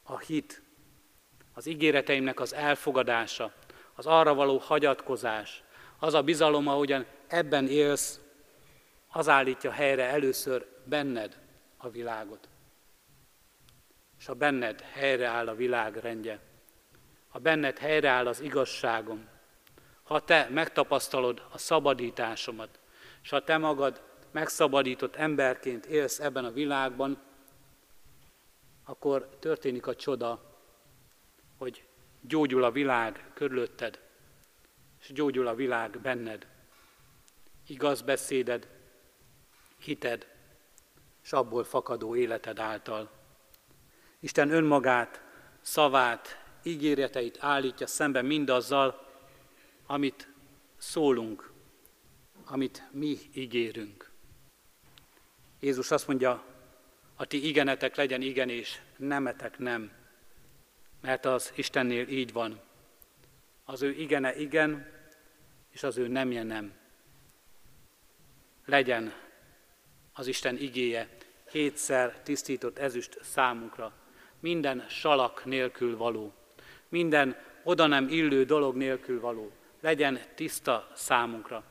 a 0.03 0.19
hit, 0.19 0.63
az 1.55 1.67
ígéreteimnek 1.67 2.41
az 2.41 2.53
elfogadása, 2.53 3.53
az 3.95 4.07
arra 4.07 4.35
való 4.35 4.59
hagyatkozás, 4.59 5.63
az 5.99 6.15
a 6.15 6.23
bizalom, 6.23 6.69
ahogyan 6.69 7.07
ebben 7.27 7.69
élsz, 7.69 8.21
az 9.09 9.29
állítja 9.29 9.71
helyre 9.71 10.05
először 10.05 10.67
benned 10.85 11.39
a 11.77 11.89
világot. 11.89 12.49
És 14.19 14.29
a 14.29 14.35
benned 14.35 14.81
helyre 14.81 15.27
áll 15.27 15.49
a 15.49 15.55
világ 15.55 15.97
rendje, 15.97 16.41
ha 17.29 17.39
benned 17.39 17.79
helyre 17.79 18.09
áll 18.09 18.27
az 18.27 18.41
igazságom, 18.41 19.29
ha 20.03 20.21
te 20.21 20.49
megtapasztalod 20.51 21.43
a 21.51 21.59
szabadításomat, 21.59 22.79
és 23.23 23.31
ha 23.31 23.45
te 23.45 23.57
magad 23.57 24.03
megszabadított 24.35 25.17
emberként 25.17 25.87
élsz 25.87 26.19
ebben 26.19 26.45
a 26.45 26.51
világban, 26.51 27.23
akkor 28.85 29.29
történik 29.39 29.87
a 29.87 29.95
csoda, 29.95 30.59
hogy 31.59 31.87
gyógyul 32.21 32.65
a 32.65 32.71
világ 32.71 33.31
körülötted, 33.35 34.01
és 35.01 35.13
gyógyul 35.13 35.47
a 35.47 35.55
világ 35.55 36.01
benned. 36.01 36.47
Igaz 37.67 38.03
beszéded, 38.03 38.69
hited, 39.79 40.27
és 41.23 41.33
abból 41.33 41.65
fakadó 41.65 42.17
életed 42.17 42.59
által. 42.59 43.11
Isten 44.21 44.51
önmagát, 44.51 45.23
szavát, 45.61 46.45
ígéreteit 46.63 47.39
állítja 47.41 47.87
szemben 47.87 48.25
mindazzal, 48.25 49.07
amit 49.87 50.29
szólunk, 50.77 51.53
amit 52.45 52.89
mi 52.91 53.19
ígérünk. 53.33 54.04
Jézus 55.65 55.91
azt 55.91 56.07
mondja, 56.07 56.45
a 57.17 57.25
ti 57.25 57.47
igenetek 57.47 57.97
legyen 57.97 58.23
igen, 58.23 58.49
és 58.49 58.79
nemetek 58.97 59.59
nem 59.59 60.03
mert 61.05 61.25
az 61.25 61.53
Istennél 61.55 62.09
így 62.09 62.33
van. 62.33 62.61
Az 63.65 63.83
ő 63.83 63.91
igene 63.91 64.37
igen, 64.37 64.87
és 65.71 65.83
az 65.83 65.97
ő 65.97 66.09
nemje 66.09 66.43
nem. 66.43 66.73
Legyen 68.65 69.13
az 70.13 70.27
Isten 70.27 70.57
igéje 70.57 71.09
hétszer 71.51 72.21
tisztított 72.23 72.79
ezüst 72.79 73.19
számunkra, 73.23 73.93
minden 74.41 74.85
salak 74.89 75.45
nélkül 75.45 75.97
való, 75.97 76.33
minden 76.89 77.37
oda 77.63 77.87
nem 77.87 78.09
illő 78.09 78.45
dolog 78.45 78.77
nélkül 78.77 79.21
való, 79.21 79.53
legyen 79.81 80.21
tiszta 80.35 80.91
számunkra. 80.95 81.65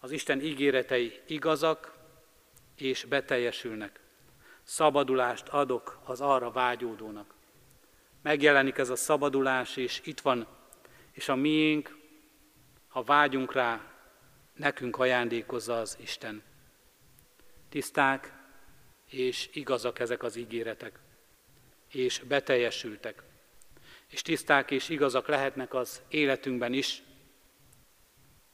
Az 0.00 0.10
Isten 0.10 0.40
ígéretei 0.40 1.20
igazak 1.26 1.95
és 2.76 3.04
beteljesülnek. 3.04 4.00
Szabadulást 4.62 5.48
adok 5.48 6.00
az 6.04 6.20
arra 6.20 6.50
vágyódónak 6.50 7.34
megjelenik 8.26 8.78
ez 8.78 8.88
a 8.88 8.96
szabadulás, 8.96 9.76
és 9.76 10.00
itt 10.04 10.20
van, 10.20 10.46
és 11.12 11.28
a 11.28 11.34
miénk, 11.34 11.96
ha 12.88 13.02
vágyunk 13.02 13.52
rá, 13.52 13.92
nekünk 14.54 14.98
ajándékozza 14.98 15.78
az 15.78 15.96
Isten. 16.00 16.42
Tiszták 17.68 18.32
és 19.10 19.48
igazak 19.52 19.98
ezek 19.98 20.22
az 20.22 20.36
ígéretek, 20.36 20.98
és 21.88 22.18
beteljesültek. 22.18 23.22
És 24.06 24.22
tiszták 24.22 24.70
és 24.70 24.88
igazak 24.88 25.28
lehetnek 25.28 25.74
az 25.74 26.02
életünkben 26.08 26.72
is, 26.72 27.02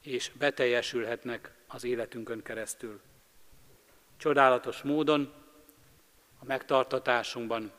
és 0.02 0.30
beteljesülhetnek 0.38 1.54
az 1.66 1.84
életünkön 1.84 2.42
keresztül. 2.42 3.00
Csodálatos 4.22 4.82
módon 4.82 5.32
a 6.38 6.44
megtartatásunkban, 6.44 7.72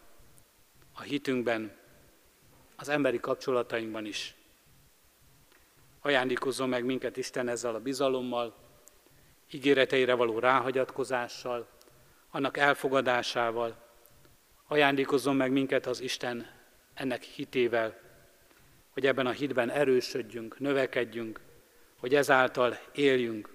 a 0.94 1.02
hitünkben, 1.02 1.78
az 2.76 2.90
emberi 2.90 3.20
kapcsolatainkban 3.20 4.06
is. 4.06 4.36
Ajándékozzon 6.02 6.70
meg 6.70 6.86
minket 6.86 7.18
Isten 7.18 7.48
ezzel 7.48 7.76
a 7.76 7.80
bizalommal, 7.80 8.56
ígéreteire 9.52 10.14
való 10.14 10.40
ráhagyatkozással, 10.40 11.68
annak 12.32 12.58
elfogadásával. 12.58 13.76
Ajándékozzon 14.68 15.36
meg 15.36 15.52
minket 15.52 15.86
az 15.86 16.00
Isten 16.00 16.50
ennek 16.94 17.24
hitével, 17.24 18.00
hogy 18.90 19.06
ebben 19.06 19.26
a 19.26 19.32
hitben 19.32 19.70
erősödjünk, 19.70 20.60
növekedjünk, 20.60 21.40
hogy 22.00 22.16
ezáltal 22.16 22.80
éljünk, 22.92 23.53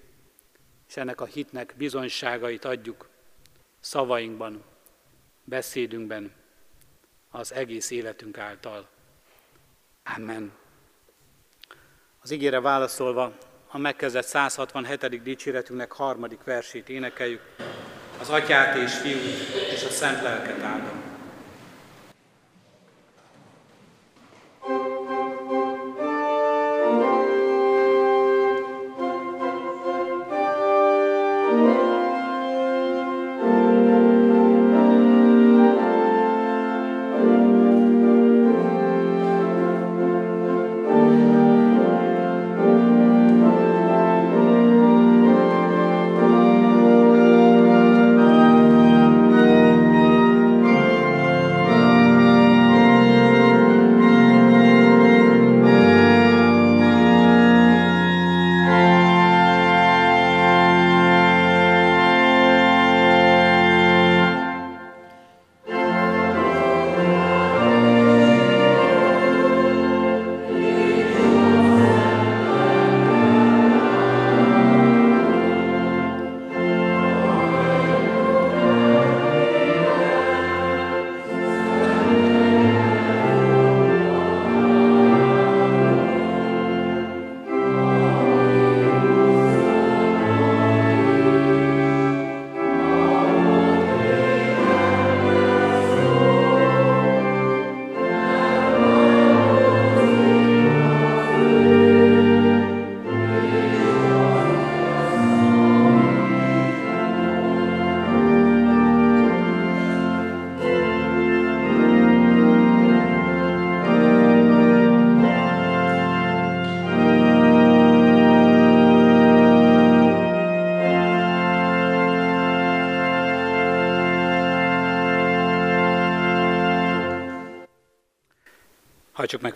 és 0.89 0.97
ennek 0.97 1.20
a 1.20 1.24
hitnek 1.24 1.74
bizonyságait 1.76 2.64
adjuk 2.64 3.09
szavainkban, 3.80 4.64
beszédünkben, 5.45 6.32
az 7.30 7.53
egész 7.53 7.91
életünk 7.91 8.39
által. 8.39 8.89
Amen. 10.16 10.53
Az 12.20 12.30
ígére 12.30 12.61
válaszolva 12.61 13.36
a 13.68 13.78
megkezdett 13.78 14.24
167. 14.24 15.22
dicséretünknek 15.22 15.93
harmadik 15.93 16.45
versét 16.45 16.89
énekeljük. 16.89 17.43
Az 18.20 18.30
atyát 18.30 18.76
és 18.76 18.95
fiút 18.95 19.22
és 19.72 19.84
a 19.84 19.91
szent 19.91 20.22
lelket 20.22 20.62
áldom. 20.62 21.07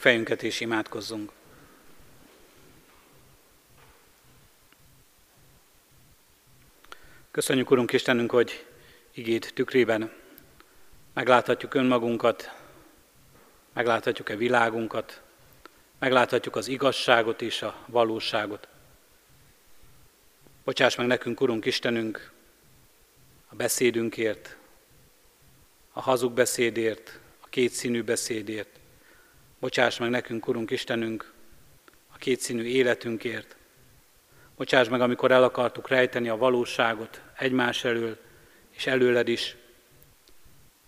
Fejünket 0.02 0.42
és 0.42 0.60
imádkozzunk. 0.60 1.32
Köszönjük, 7.30 7.70
Urunk 7.70 7.92
Istenünk, 7.92 8.30
hogy 8.30 8.66
igét 9.12 9.54
tükrében 9.54 10.12
megláthatjuk 11.12 11.74
önmagunkat, 11.74 12.54
megláthatjuk-e 13.72 14.36
világunkat, 14.36 15.22
megláthatjuk 15.98 16.56
az 16.56 16.68
igazságot 16.68 17.42
és 17.42 17.62
a 17.62 17.84
valóságot. 17.86 18.68
Bocsáss 20.64 20.96
meg 20.96 21.06
nekünk, 21.06 21.40
Urunk 21.40 21.64
Istenünk, 21.64 22.32
a 23.48 23.54
beszédünkért, 23.54 24.56
a 25.92 26.00
hazug 26.00 26.32
beszédért, 26.32 27.18
a 27.40 27.46
kétszínű 27.48 28.02
beszédért, 28.02 28.80
Bocsáss 29.62 29.98
meg 29.98 30.10
nekünk, 30.10 30.48
Urunk 30.48 30.70
Istenünk, 30.70 31.32
a 32.12 32.16
kétszínű 32.16 32.62
életünkért. 32.62 33.56
Bocsáss 34.56 34.88
meg, 34.88 35.00
amikor 35.00 35.30
el 35.30 35.42
akartuk 35.42 35.88
rejteni 35.88 36.28
a 36.28 36.36
valóságot 36.36 37.22
egymás 37.36 37.84
elől, 37.84 38.16
és 38.70 38.86
előled 38.86 39.28
is. 39.28 39.56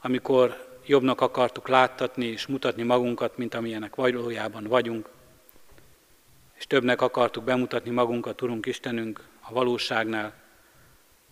Amikor 0.01 0.77
jobbnak 0.87 1.21
akartuk 1.21 1.69
láttatni 1.69 2.27
és 2.27 2.47
mutatni 2.47 2.83
magunkat, 2.83 3.37
mint 3.37 3.55
amilyenek 3.55 3.95
valójában 3.95 4.65
vagyunk. 4.65 5.09
És 6.55 6.67
többnek 6.67 7.01
akartuk 7.01 7.45
bemutatni 7.45 7.91
magunkat, 7.91 8.43
Urunk 8.43 8.67
Istenünk, 8.67 9.25
a 9.41 9.53
valóságnál, 9.53 10.35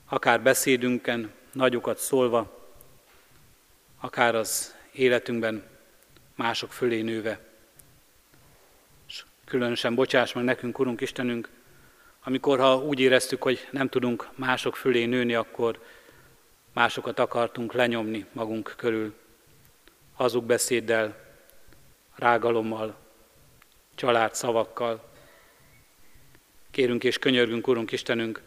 akár 0.08 0.42
beszédünken, 0.42 1.32
nagyokat 1.52 1.98
szólva, 1.98 2.70
akár 4.00 4.34
az 4.34 4.74
életünkben, 4.92 5.70
mások 6.34 6.72
fölé 6.72 7.00
nőve. 7.00 7.40
És 9.08 9.24
különösen 9.44 9.94
bocsáss 9.94 10.32
meg 10.32 10.44
nekünk, 10.44 10.78
Urunk 10.78 11.00
Istenünk, 11.00 11.48
amikor 12.24 12.58
ha 12.58 12.76
úgy 12.76 13.00
éreztük, 13.00 13.42
hogy 13.42 13.68
nem 13.70 13.88
tudunk 13.88 14.28
mások 14.34 14.76
fölé 14.76 15.04
nőni, 15.04 15.34
akkor 15.34 15.82
másokat 16.72 17.18
akartunk 17.18 17.72
lenyomni 17.72 18.26
magunk 18.32 18.74
körül. 18.76 19.14
Hazug 20.14 20.44
beszéddel, 20.44 21.16
rágalommal, 22.14 22.96
család 23.94 24.34
szavakkal. 24.34 25.10
Kérünk 26.70 27.04
és 27.04 27.18
könyörgünk, 27.18 27.66
Urunk 27.66 27.92
Istenünk, 27.92 28.42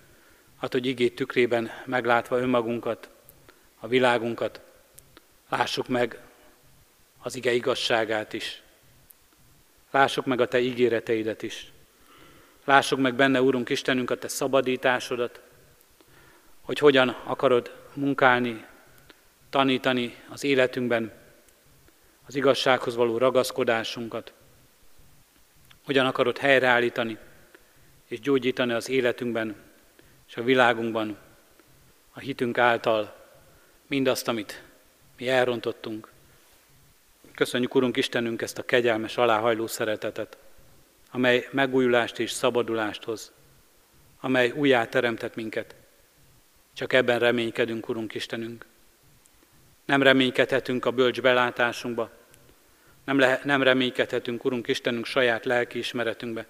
hát, 0.60 0.72
hogy 0.72 0.86
igét 0.86 1.16
tükrében 1.16 1.72
meglátva 1.86 2.38
önmagunkat, 2.38 3.10
a 3.80 3.88
világunkat, 3.88 4.62
lássuk 5.50 5.88
meg 5.88 6.20
az 7.26 7.36
ige 7.36 7.52
igazságát 7.52 8.34
is. 8.34 8.62
Lássuk 9.92 10.26
meg 10.26 10.42
a 10.42 10.48
Te 10.48 10.60
ígéreteidet 10.60 11.44
is. 11.44 11.72
Lássuk 12.64 13.00
meg 13.00 13.16
benne, 13.16 13.42
Úrunk 13.42 13.70
Istenünk, 13.70 14.10
a 14.10 14.18
Te 14.18 14.28
szabadításodat, 14.28 15.42
hogy 16.62 16.80
hogyan 16.80 17.10
akarod 17.10 17.76
munkálni, 17.94 18.66
tanítani 19.50 20.16
az 20.30 20.44
életünkben 20.44 21.14
az 22.26 22.36
igazsághoz 22.36 22.96
való 22.96 23.18
ragaszkodásunkat, 23.18 24.34
hogyan 25.86 26.06
akarod 26.06 26.38
helyreállítani 26.38 27.18
és 28.08 28.20
gyógyítani 28.20 28.74
az 28.74 28.90
életünkben 28.90 29.56
és 30.28 30.38
a 30.38 30.44
világunkban 30.44 31.18
a 32.14 32.20
hitünk 32.20 32.58
által 32.58 33.16
mindazt, 33.88 34.28
amit 34.28 34.64
mi 35.18 35.30
elrontottunk, 35.30 36.14
Köszönjük, 37.36 37.76
Urunk 37.76 37.98
Istenünk, 37.98 38.42
ezt 38.42 38.58
a 38.58 38.64
kegyelmes, 38.64 39.18
aláhajló 39.18 39.68
szeretetet, 39.68 40.38
amely 41.12 41.48
megújulást 41.52 42.20
és 42.20 42.32
szabadulást 42.32 43.04
hoz, 43.04 43.32
amely 44.20 44.52
újjá 44.52 44.86
teremtett 44.86 45.36
minket. 45.36 45.76
Csak 46.74 46.94
ebben 46.94 47.20
reménykedünk, 47.20 47.90
Urunk 47.90 48.14
Istenünk. 48.14 48.66
Nem 49.86 50.02
reménykedhetünk 50.02 50.86
a 50.86 50.92
bölcs 50.92 51.22
belátásunkba, 51.22 52.10
nem, 53.04 53.20
le, 53.20 53.42
nem 53.44 53.64
reménykedhetünk, 53.64 54.46
Urunk 54.46 54.68
Istenünk, 54.68 55.06
saját 55.06 55.46
lelkiismeretünkbe. 55.46 56.46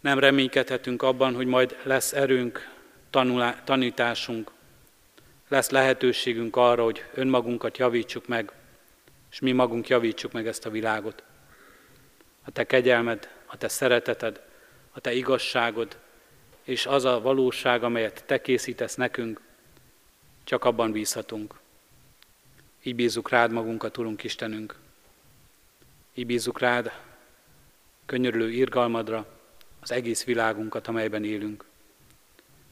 Nem 0.00 0.18
reménykedhetünk 0.18 1.02
abban, 1.02 1.34
hogy 1.34 1.46
majd 1.46 1.76
lesz 1.82 2.12
erőnk, 2.12 2.68
tanulá, 3.10 3.62
tanításunk, 3.64 4.50
lesz 5.48 5.70
lehetőségünk 5.70 6.56
arra, 6.56 6.84
hogy 6.84 7.04
önmagunkat 7.14 7.78
javítsuk 7.78 8.26
meg, 8.26 8.52
és 9.30 9.40
mi 9.40 9.52
magunk 9.52 9.88
javítsuk 9.88 10.32
meg 10.32 10.46
ezt 10.46 10.66
a 10.66 10.70
világot. 10.70 11.22
A 12.44 12.50
Te 12.50 12.64
kegyelmed, 12.64 13.28
a 13.46 13.56
Te 13.56 13.68
szereteted, 13.68 14.42
a 14.90 15.00
Te 15.00 15.12
igazságod, 15.12 15.98
és 16.62 16.86
az 16.86 17.04
a 17.04 17.20
valóság, 17.20 17.82
amelyet 17.82 18.24
Te 18.26 18.40
készítesz 18.40 18.94
nekünk, 18.94 19.40
csak 20.44 20.64
abban 20.64 20.92
bízhatunk. 20.92 21.54
Így 22.82 22.94
bízzuk 22.94 23.28
rád 23.28 23.52
magunkat, 23.52 23.98
Urunk 23.98 24.24
Istenünk. 24.24 24.74
Így 26.14 26.26
bízzuk 26.26 26.58
rád 26.58 26.92
könyörülő 28.06 28.50
irgalmadra 28.50 29.26
az 29.80 29.90
egész 29.90 30.24
világunkat, 30.24 30.88
amelyben 30.88 31.24
élünk. 31.24 31.64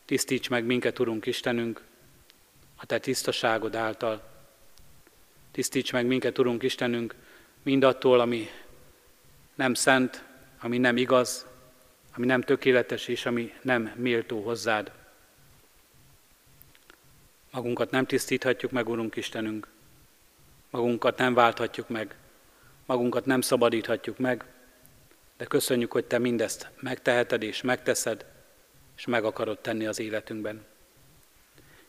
Tisztíts 0.04 0.50
meg 0.50 0.64
minket, 0.64 0.98
Urunk 0.98 1.26
Istenünk, 1.26 1.82
a 2.76 2.86
Te 2.86 2.98
tisztaságod 2.98 3.74
által. 3.74 4.37
Tisztíts 5.58 5.92
meg 5.92 6.06
minket, 6.06 6.38
Urunk 6.38 6.62
Istenünk, 6.62 7.14
mindattól, 7.62 8.20
ami 8.20 8.48
nem 9.54 9.74
szent, 9.74 10.24
ami 10.60 10.78
nem 10.78 10.96
igaz, 10.96 11.46
ami 12.14 12.26
nem 12.26 12.40
tökéletes 12.40 13.08
és 13.08 13.26
ami 13.26 13.52
nem 13.62 13.92
méltó 13.96 14.42
hozzád. 14.42 14.92
Magunkat 17.50 17.90
nem 17.90 18.06
tisztíthatjuk 18.06 18.70
meg, 18.70 18.88
Urunk 18.88 19.16
Istenünk. 19.16 19.68
Magunkat 20.70 21.18
nem 21.18 21.34
válthatjuk 21.34 21.88
meg. 21.88 22.16
Magunkat 22.86 23.26
nem 23.26 23.40
szabadíthatjuk 23.40 24.18
meg. 24.18 24.44
De 25.36 25.44
köszönjük, 25.44 25.92
hogy 25.92 26.04
Te 26.04 26.18
mindezt 26.18 26.70
megteheted 26.80 27.42
és 27.42 27.62
megteszed, 27.62 28.24
és 28.96 29.06
meg 29.06 29.24
akarod 29.24 29.58
tenni 29.58 29.86
az 29.86 29.98
életünkben. 29.98 30.64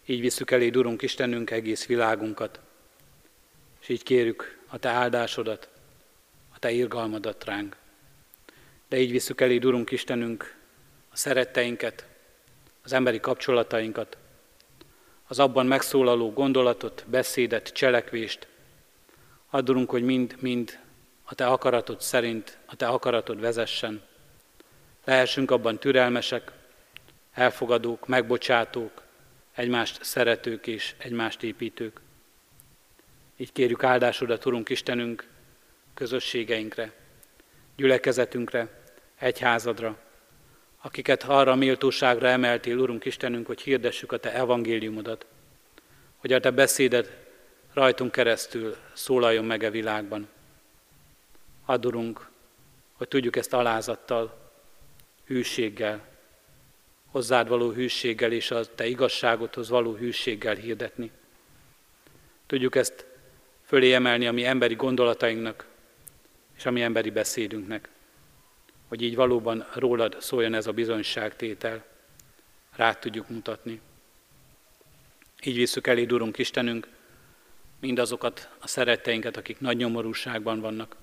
Így 0.06 0.20
visszük 0.20 0.52
elé, 0.52 0.70
Urunk 0.76 1.02
Istenünk, 1.02 1.52
egész 1.52 1.86
világunkat, 1.86 2.60
és 3.90 3.96
így 3.96 4.04
kérjük 4.04 4.60
a 4.68 4.78
Te 4.78 4.90
áldásodat, 4.90 5.70
a 6.54 6.60
Te 6.60 6.72
irgalmadat 6.72 7.44
ránk. 7.44 7.76
De 8.90 8.98
így 8.98 9.12
visszük 9.12 9.42
elé, 9.42 9.58
Urunk 9.58 9.92
Istenünk, 9.92 10.56
a 11.10 11.18
szeretteinket, 11.18 12.06
az 12.84 12.94
emberi 12.94 13.20
kapcsolatainkat, 13.20 14.18
az 15.28 15.40
abban 15.40 15.66
megszólaló 15.66 16.32
gondolatot, 16.32 17.06
beszédet, 17.08 17.68
cselekvést. 17.70 18.48
Addurunk, 19.50 19.90
hogy 19.90 20.04
mind-mind 20.04 20.80
a 21.24 21.36
Te 21.36 21.48
akaratod 21.48 22.02
szerint, 22.02 22.58
a 22.66 22.76
Te 22.76 22.88
akaratod 22.88 23.40
vezessen. 23.40 24.02
Lehessünk 25.04 25.52
abban 25.52 25.80
türelmesek, 25.80 26.52
elfogadók, 27.32 28.08
megbocsátók, 28.08 29.02
egymást 29.56 30.04
szeretők 30.04 30.68
és 30.68 30.96
egymást 30.98 31.44
építők. 31.44 32.02
Így 33.42 33.52
kérjük 33.52 33.84
áldásodat, 33.84 34.46
Urunk 34.46 34.70
Istenünk, 34.70 35.28
közösségeinkre, 35.94 36.94
gyülekezetünkre, 37.76 38.84
egyházadra, 39.20 39.98
akiket 40.82 41.24
arra 41.24 41.52
a 41.52 41.56
méltóságra 41.56 42.28
emeltél, 42.28 42.78
Urunk 42.78 43.06
Istenünk, 43.06 43.48
hogy 43.48 43.62
hirdessük 43.62 44.12
a 44.12 44.18
Te 44.18 44.34
evangéliumodat, 44.34 45.26
hogy 46.18 46.34
a 46.34 46.40
Te 46.40 46.52
beszéded 46.52 47.26
rajtunk 47.74 48.12
keresztül 48.12 48.76
szólaljon 48.94 49.46
meg 49.46 49.64
a 49.64 49.66
e 49.66 49.70
világban. 49.70 50.30
Add, 51.66 51.86
Urunk, 51.86 52.30
hogy 52.94 53.08
tudjuk 53.08 53.36
ezt 53.36 53.54
alázattal, 53.54 54.52
hűséggel, 55.26 56.08
hozzád 57.12 57.48
való 57.48 57.72
hűséggel 57.72 58.32
és 58.32 58.52
a 58.52 58.76
Te 58.76 58.88
igazságodhoz 58.88 59.70
való 59.70 59.94
hűséggel 59.94 60.56
hirdetni. 60.56 61.12
Tudjuk 62.46 62.76
ezt 62.76 63.09
fölé 63.70 63.94
emelni 63.94 64.28
a 64.28 64.32
mi 64.32 64.46
emberi 64.46 64.76
gondolatainknak 64.76 65.66
és 66.58 66.66
a 66.66 66.72
mi 66.72 66.82
emberi 66.82 67.10
beszédünknek 67.10 67.90
hogy 68.90 69.02
így 69.02 69.16
valóban 69.16 69.66
rólad 69.74 70.16
szóljon 70.20 70.54
ez 70.54 70.68
a 70.68 70.72
bizonyságtétel, 70.72 71.86
rád 72.76 73.00
tudjuk 73.00 73.30
mutatni. 73.30 73.82
Így 75.44 75.56
visszük 75.56 75.88
elé, 75.88 76.06
Urunk 76.06 76.38
Istenünk, 76.38 76.88
mindazokat 77.80 78.50
a 78.60 78.68
szeretteinket, 78.68 79.38
akik 79.38 79.60
nagy 79.60 79.78
nyomorúságban 79.78 80.60
vannak, 80.60 80.96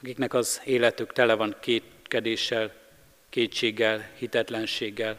akiknek 0.00 0.34
az 0.34 0.60
életük 0.64 1.12
tele 1.12 1.34
van 1.34 1.56
kétkedéssel, 1.60 2.74
kétséggel, 3.28 4.10
hitetlenséggel. 4.18 5.18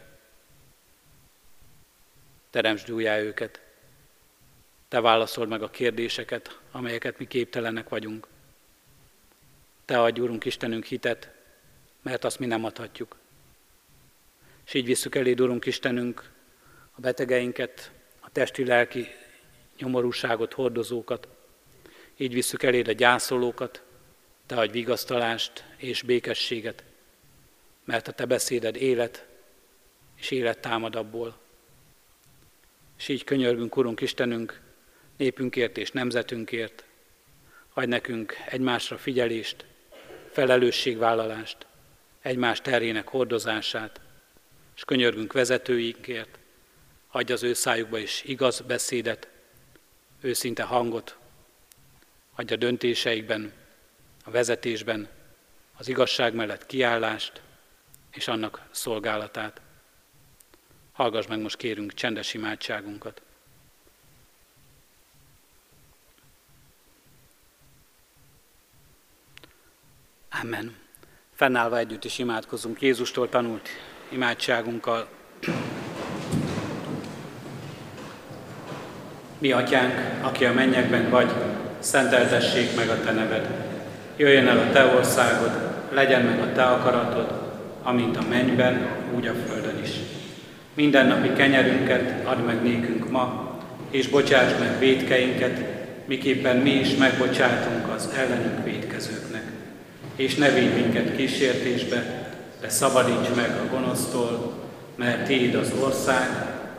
Teremtsd 2.49 2.91
újjá 2.91 3.19
őket. 3.19 3.61
Te 4.89 4.99
válaszold 5.01 5.49
meg 5.49 5.61
a 5.61 5.69
kérdéseket, 5.69 6.59
amelyeket 6.71 7.19
mi 7.19 7.27
képtelenek 7.27 7.89
vagyunk. 7.89 8.27
Te 9.85 10.01
adj, 10.01 10.19
Úrunk 10.19 10.45
Istenünk, 10.45 10.85
hitet, 10.85 11.31
mert 12.01 12.23
azt 12.23 12.39
mi 12.39 12.45
nem 12.45 12.63
adhatjuk. 12.63 13.15
És 14.65 14.73
így 14.73 14.85
visszük 14.85 15.15
elé, 15.15 15.33
Urunk 15.33 15.65
Istenünk, 15.65 16.31
a 16.91 17.01
betegeinket, 17.01 17.91
a 18.19 18.31
testi-lelki 18.31 19.07
nyomorúságot 19.77 20.53
hordozókat, 20.53 21.27
így 22.17 22.33
visszük 22.33 22.63
eléd 22.63 22.87
a 22.87 22.91
gyászolókat, 22.91 23.83
te 24.45 24.55
adj 24.55 24.71
vigasztalást 24.71 25.63
és 25.77 26.01
békességet, 26.01 26.83
mert 27.83 28.07
a 28.07 28.11
te 28.11 28.25
beszéded 28.25 28.75
élet, 28.75 29.27
és 30.15 30.31
élet 30.31 30.59
támad 30.59 30.95
abból. 30.95 31.37
És 32.97 33.07
így 33.07 33.23
könyörgünk, 33.23 33.77
Urunk 33.77 34.01
Istenünk, 34.01 34.67
népünkért 35.19 35.77
és 35.77 35.91
nemzetünkért, 35.91 36.83
adj 37.73 37.87
nekünk 37.87 38.35
egymásra 38.49 38.97
figyelést, 38.97 39.65
felelősségvállalást, 40.31 41.65
egymás 42.21 42.61
terhének 42.61 43.07
hordozását, 43.07 44.01
és 44.75 44.83
könyörgünk 44.83 45.33
vezetőinkért, 45.33 46.37
adj 47.07 47.31
az 47.31 47.43
ő 47.43 47.53
szájukba 47.53 47.97
is 47.97 48.23
igaz 48.23 48.61
beszédet, 48.61 49.27
őszinte 50.21 50.63
hangot, 50.63 51.17
adj 52.35 52.53
a 52.53 52.57
döntéseikben, 52.57 53.53
a 54.23 54.31
vezetésben 54.31 55.09
az 55.77 55.87
igazság 55.87 56.33
mellett 56.33 56.65
kiállást 56.65 57.41
és 58.11 58.27
annak 58.27 58.67
szolgálatát. 58.71 59.61
Hallgass 60.91 61.27
meg 61.27 61.39
most 61.39 61.57
kérünk 61.57 61.93
csendes 61.93 62.33
imádságunkat. 62.33 63.21
Amen. 70.31 70.75
Fennállva 71.35 71.77
együtt 71.77 72.05
is 72.05 72.19
imádkozunk 72.19 72.81
Jézustól 72.81 73.29
tanult 73.29 73.69
imádságunkkal. 74.09 75.07
Mi 79.37 79.51
atyánk, 79.51 79.93
aki 80.21 80.45
a 80.45 80.53
mennyekben 80.53 81.09
vagy, 81.09 81.31
szenteltessék 81.79 82.75
meg 82.75 82.89
a 82.89 83.01
te 83.03 83.11
neved. 83.11 83.47
Jöjjön 84.17 84.47
el 84.47 84.57
a 84.57 84.71
te 84.71 84.85
országod, 84.85 85.51
legyen 85.91 86.21
meg 86.21 86.39
a 86.39 86.51
te 86.51 86.63
akaratod, 86.63 87.57
amint 87.83 88.17
a 88.17 88.27
mennyben, 88.29 88.87
úgy 89.15 89.27
a 89.27 89.33
földön 89.47 89.83
is. 89.83 89.91
Minden 90.73 91.07
napi 91.07 91.33
kenyerünket 91.33 92.27
add 92.27 92.37
meg 92.37 92.61
nékünk 92.63 93.09
ma, 93.09 93.57
és 93.89 94.07
bocsáss 94.07 94.59
meg 94.59 94.79
védkeinket, 94.79 95.59
miképpen 96.05 96.57
mi 96.57 96.71
is 96.71 96.95
megbocsátunk 96.95 97.87
az 97.87 98.09
ellenünk 98.17 98.63
védkezőknek 98.63 98.88
és 100.19 100.35
ne 100.35 100.51
védj 100.51 100.81
minket 100.81 101.15
kísértésbe, 101.15 102.29
de 102.61 102.69
szabadíts 102.69 103.35
meg 103.35 103.57
a 103.57 103.67
gonosztól, 103.71 104.53
mert 104.95 105.25
Téd 105.25 105.55
az 105.55 105.73
ország, 105.81 106.29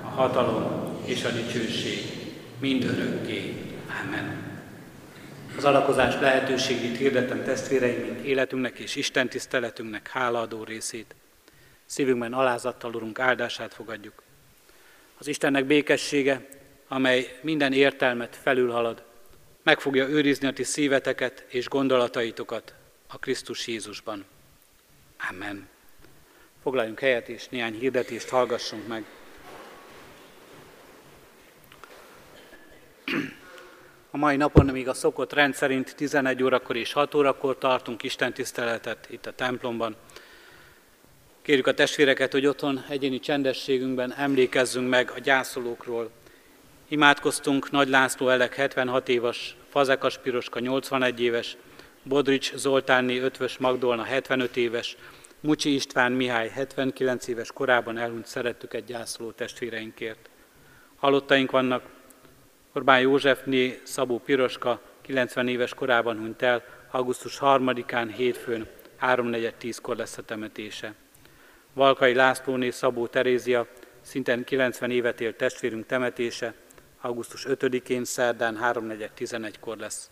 a 0.02 0.06
hatalom 0.06 0.98
és 1.04 1.24
a 1.24 1.30
dicsőség 1.30 1.98
mindörökké. 2.58 3.54
Amen. 4.04 4.58
Az 5.56 5.64
alakozás 5.64 6.14
lehetőségét 6.20 6.96
hirdetem 6.96 7.44
testvéreim, 7.44 8.00
mint 8.00 8.24
életünknek 8.24 8.78
és 8.78 8.96
Isten 8.96 9.28
tiszteletünknek 9.28 10.08
hálaadó 10.08 10.64
részét. 10.64 11.14
Szívünkben 11.86 12.32
alázattal, 12.32 12.94
Urunk, 12.94 13.18
áldását 13.18 13.74
fogadjuk. 13.74 14.22
Az 15.18 15.26
Istennek 15.26 15.64
békessége, 15.64 16.46
amely 16.88 17.38
minden 17.40 17.72
értelmet 17.72 18.38
felülhalad, 18.42 19.02
meg 19.62 19.80
fogja 19.80 20.08
őrizni 20.08 20.46
a 20.46 20.52
ti 20.52 20.62
szíveteket 20.62 21.44
és 21.48 21.68
gondolataitokat 21.68 22.74
a 23.12 23.18
Krisztus 23.18 23.66
Jézusban. 23.66 24.24
Amen. 25.30 25.68
Foglaljunk 26.62 27.00
helyet, 27.00 27.28
és 27.28 27.48
néhány 27.48 27.78
hirdetést 27.78 28.28
hallgassunk 28.28 28.86
meg. 28.86 29.04
A 34.10 34.16
mai 34.16 34.36
napon 34.36 34.66
még 34.66 34.88
a 34.88 34.94
szokott 34.94 35.32
rendszerint 35.32 35.94
11 35.96 36.42
órakor 36.42 36.76
és 36.76 36.92
6 36.92 37.14
órakor 37.14 37.58
tartunk 37.58 38.02
Isten 38.02 38.32
tiszteletet 38.32 39.06
itt 39.10 39.26
a 39.26 39.32
templomban. 39.32 39.96
Kérjük 41.42 41.66
a 41.66 41.74
testvéreket, 41.74 42.32
hogy 42.32 42.46
otthon 42.46 42.84
egyéni 42.88 43.18
csendességünkben 43.18 44.14
emlékezzünk 44.14 44.88
meg 44.88 45.10
a 45.10 45.18
gyászolókról. 45.18 46.10
Imádkoztunk 46.88 47.70
Nagy 47.70 47.88
László 47.88 48.28
Elek 48.28 48.54
76 48.54 49.08
éves, 49.08 49.56
Fazekas 49.68 50.18
Piroska 50.18 50.60
81 50.60 51.20
éves, 51.20 51.56
Bodrics 52.02 52.54
Zoltánné 52.54 53.18
Ötvös 53.18 53.58
Magdolna 53.58 54.02
75 54.02 54.56
éves, 54.56 54.96
Mucsi 55.40 55.74
István 55.74 56.12
Mihály 56.12 56.48
79 56.48 57.26
éves 57.26 57.52
korában 57.52 57.98
elhunyt 57.98 58.26
szerettüket 58.26 58.84
gyászoló 58.84 59.30
testvéreinkért. 59.30 60.30
Halottaink 60.96 61.50
vannak, 61.50 61.84
Orbán 62.72 63.00
Józsefné 63.00 63.80
Szabó 63.84 64.18
Piroska 64.18 64.80
90 65.00 65.48
éves 65.48 65.74
korában 65.74 66.18
hunyt 66.18 66.42
el, 66.42 66.62
augusztus 66.90 67.38
3-án 67.40 68.12
hétfőn 68.16 68.66
3.4.10-kor 69.00 69.96
lesz 69.96 70.18
a 70.18 70.22
temetése. 70.22 70.94
Valkai 71.72 72.14
Lászlóné 72.14 72.70
Szabó 72.70 73.06
Terézia, 73.06 73.66
szinten 74.00 74.44
90 74.44 74.90
évet 74.90 75.20
élt 75.20 75.36
testvérünk 75.36 75.86
temetése, 75.86 76.54
augusztus 77.00 77.46
5-én 77.48 78.04
szerdán 78.04 78.58
3.4.11-kor 78.62 79.76
lesz. 79.76 80.10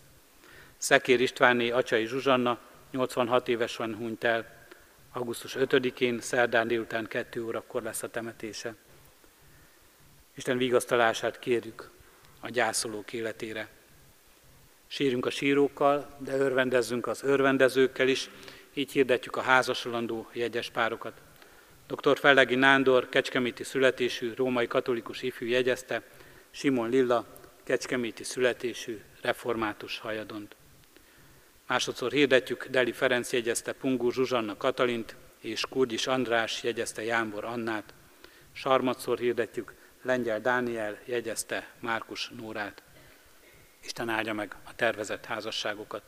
Szekér 0.79 1.21
Istvánné 1.21 1.69
Acsai 1.69 2.05
Zsuzsanna, 2.05 2.59
86 2.91 3.47
évesen 3.47 3.95
hunyt 3.95 4.23
el, 4.23 4.67
augusztus 5.13 5.55
5-én 5.59 6.19
szerdán 6.19 6.67
délután 6.67 7.07
2 7.07 7.43
órakor 7.43 7.83
lesz 7.83 8.03
a 8.03 8.09
temetése. 8.09 8.75
Isten 10.35 10.57
vigasztalását 10.57 11.39
kérjük 11.39 11.89
a 12.39 12.49
gyászolók 12.49 13.13
életére. 13.13 13.69
Sírjunk 14.87 15.25
a 15.25 15.29
sírókkal, 15.29 16.15
de 16.17 16.37
örvendezzünk 16.37 17.07
az 17.07 17.23
örvendezőkkel 17.23 18.07
is, 18.07 18.29
így 18.73 18.91
hirdetjük 18.91 19.35
a 19.35 19.41
házasolandó 19.41 20.29
jegyes 20.33 20.69
párokat. 20.69 21.21
Dr. 21.87 22.17
Fellegi 22.17 22.55
Nándor, 22.55 23.09
kecskeméti 23.09 23.63
születésű, 23.63 24.33
római 24.35 24.67
katolikus 24.67 25.21
ifjú 25.21 25.47
jegyezte, 25.47 26.01
Simon 26.51 26.89
Lilla, 26.89 27.25
kecskeméti 27.63 28.23
születésű, 28.23 29.01
református 29.21 29.97
hajadont. 29.97 30.57
Másodszor 31.69 32.11
hirdetjük, 32.11 32.67
Deli 32.67 32.91
Ferenc 32.91 33.31
jegyezte 33.31 33.73
Pungú 33.73 34.11
Zsuzsanna 34.11 34.57
Katalint, 34.57 35.15
és 35.39 35.65
Kurgyis 35.69 36.07
András 36.07 36.63
jegyezte 36.63 37.03
Jánbor 37.03 37.45
Annát. 37.45 37.93
Sarmadszor 38.51 39.17
hirdetjük, 39.17 39.73
Lengyel 40.01 40.39
Dániel 40.39 40.97
jegyezte 41.05 41.67
Márkus 41.79 42.31
Nórát. 42.39 42.83
Isten 43.83 44.09
áldja 44.09 44.33
meg 44.33 44.55
a 44.63 44.75
tervezett 44.75 45.25
házasságokat. 45.25 46.01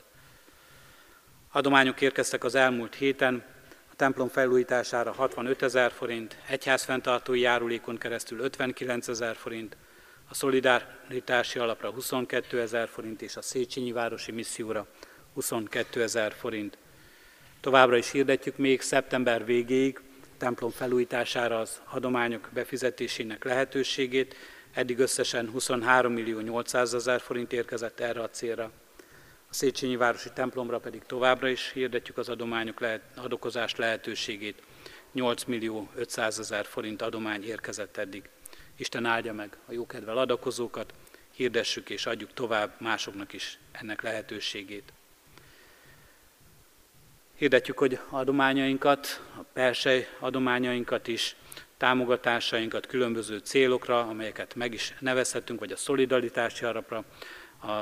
Adományok 1.52 2.00
érkeztek 2.00 2.44
az 2.44 2.54
elmúlt 2.54 2.94
héten, 2.94 3.44
a 3.92 3.94
templom 3.96 4.28
felújítására 4.28 5.12
65 5.12 5.62
ezer 5.62 5.92
forint, 5.92 6.36
egyházfenntartói 6.48 7.40
járulékon 7.40 7.98
keresztül 7.98 8.40
59 8.40 9.08
ezer 9.08 9.36
forint, 9.36 9.76
a 10.28 10.34
szolidaritási 10.34 11.58
alapra 11.58 11.90
22 11.90 12.60
ezer 12.60 12.88
forint 12.88 13.22
és 13.22 13.36
a 13.36 13.42
Széchenyi 13.42 13.92
Városi 13.92 14.32
Misszióra 14.32 14.86
22 15.34 16.02
ezer 16.02 16.32
forint. 16.32 16.78
Továbbra 17.60 17.96
is 17.96 18.10
hirdetjük 18.10 18.56
még 18.56 18.80
szeptember 18.80 19.44
végéig 19.44 20.00
templom 20.42 20.70
felújítására 20.70 21.58
az 21.58 21.80
adományok 21.90 22.48
befizetésének 22.52 23.44
lehetőségét. 23.44 24.36
Eddig 24.72 24.98
összesen 24.98 25.50
23 25.50 26.12
millió 26.12 26.40
800 26.40 26.94
ezer 26.94 27.20
forint 27.20 27.52
érkezett 27.52 28.00
erre 28.00 28.20
a 28.22 28.30
célra. 28.30 28.70
A 29.50 29.54
Széchenyi 29.54 29.96
Városi 29.96 30.28
templomra 30.34 30.78
pedig 30.78 31.02
továbbra 31.06 31.48
is 31.48 31.70
hirdetjük 31.72 32.18
az 32.18 32.28
adományok 32.28 32.80
lehet, 32.80 33.02
adokozás 33.16 33.76
lehetőségét. 33.76 34.62
8 35.12 35.44
millió 35.44 35.88
500 35.94 36.38
ezer 36.38 36.64
forint 36.64 37.02
adomány 37.02 37.44
érkezett 37.44 37.96
eddig. 37.96 38.28
Isten 38.76 39.04
áldja 39.04 39.32
meg 39.32 39.56
a 39.66 39.72
jókedvel 39.72 40.18
adakozókat, 40.18 40.94
hirdessük 41.30 41.90
és 41.90 42.06
adjuk 42.06 42.32
tovább 42.32 42.80
másoknak 42.80 43.32
is 43.32 43.58
ennek 43.72 44.02
lehetőségét. 44.02 44.92
Hirdetjük, 47.42 47.78
hogy 47.78 47.98
adományainkat, 48.10 49.20
a 49.38 49.42
persely 49.52 50.08
adományainkat 50.18 51.08
is, 51.08 51.36
támogatásainkat 51.76 52.86
különböző 52.86 53.38
célokra, 53.38 54.00
amelyeket 54.00 54.54
meg 54.54 54.72
is 54.72 54.94
nevezhetünk, 54.98 55.60
vagy 55.60 55.72
a 55.72 55.76
szolidaritási 55.76 56.64
arapra, 56.64 57.04
a 57.62 57.72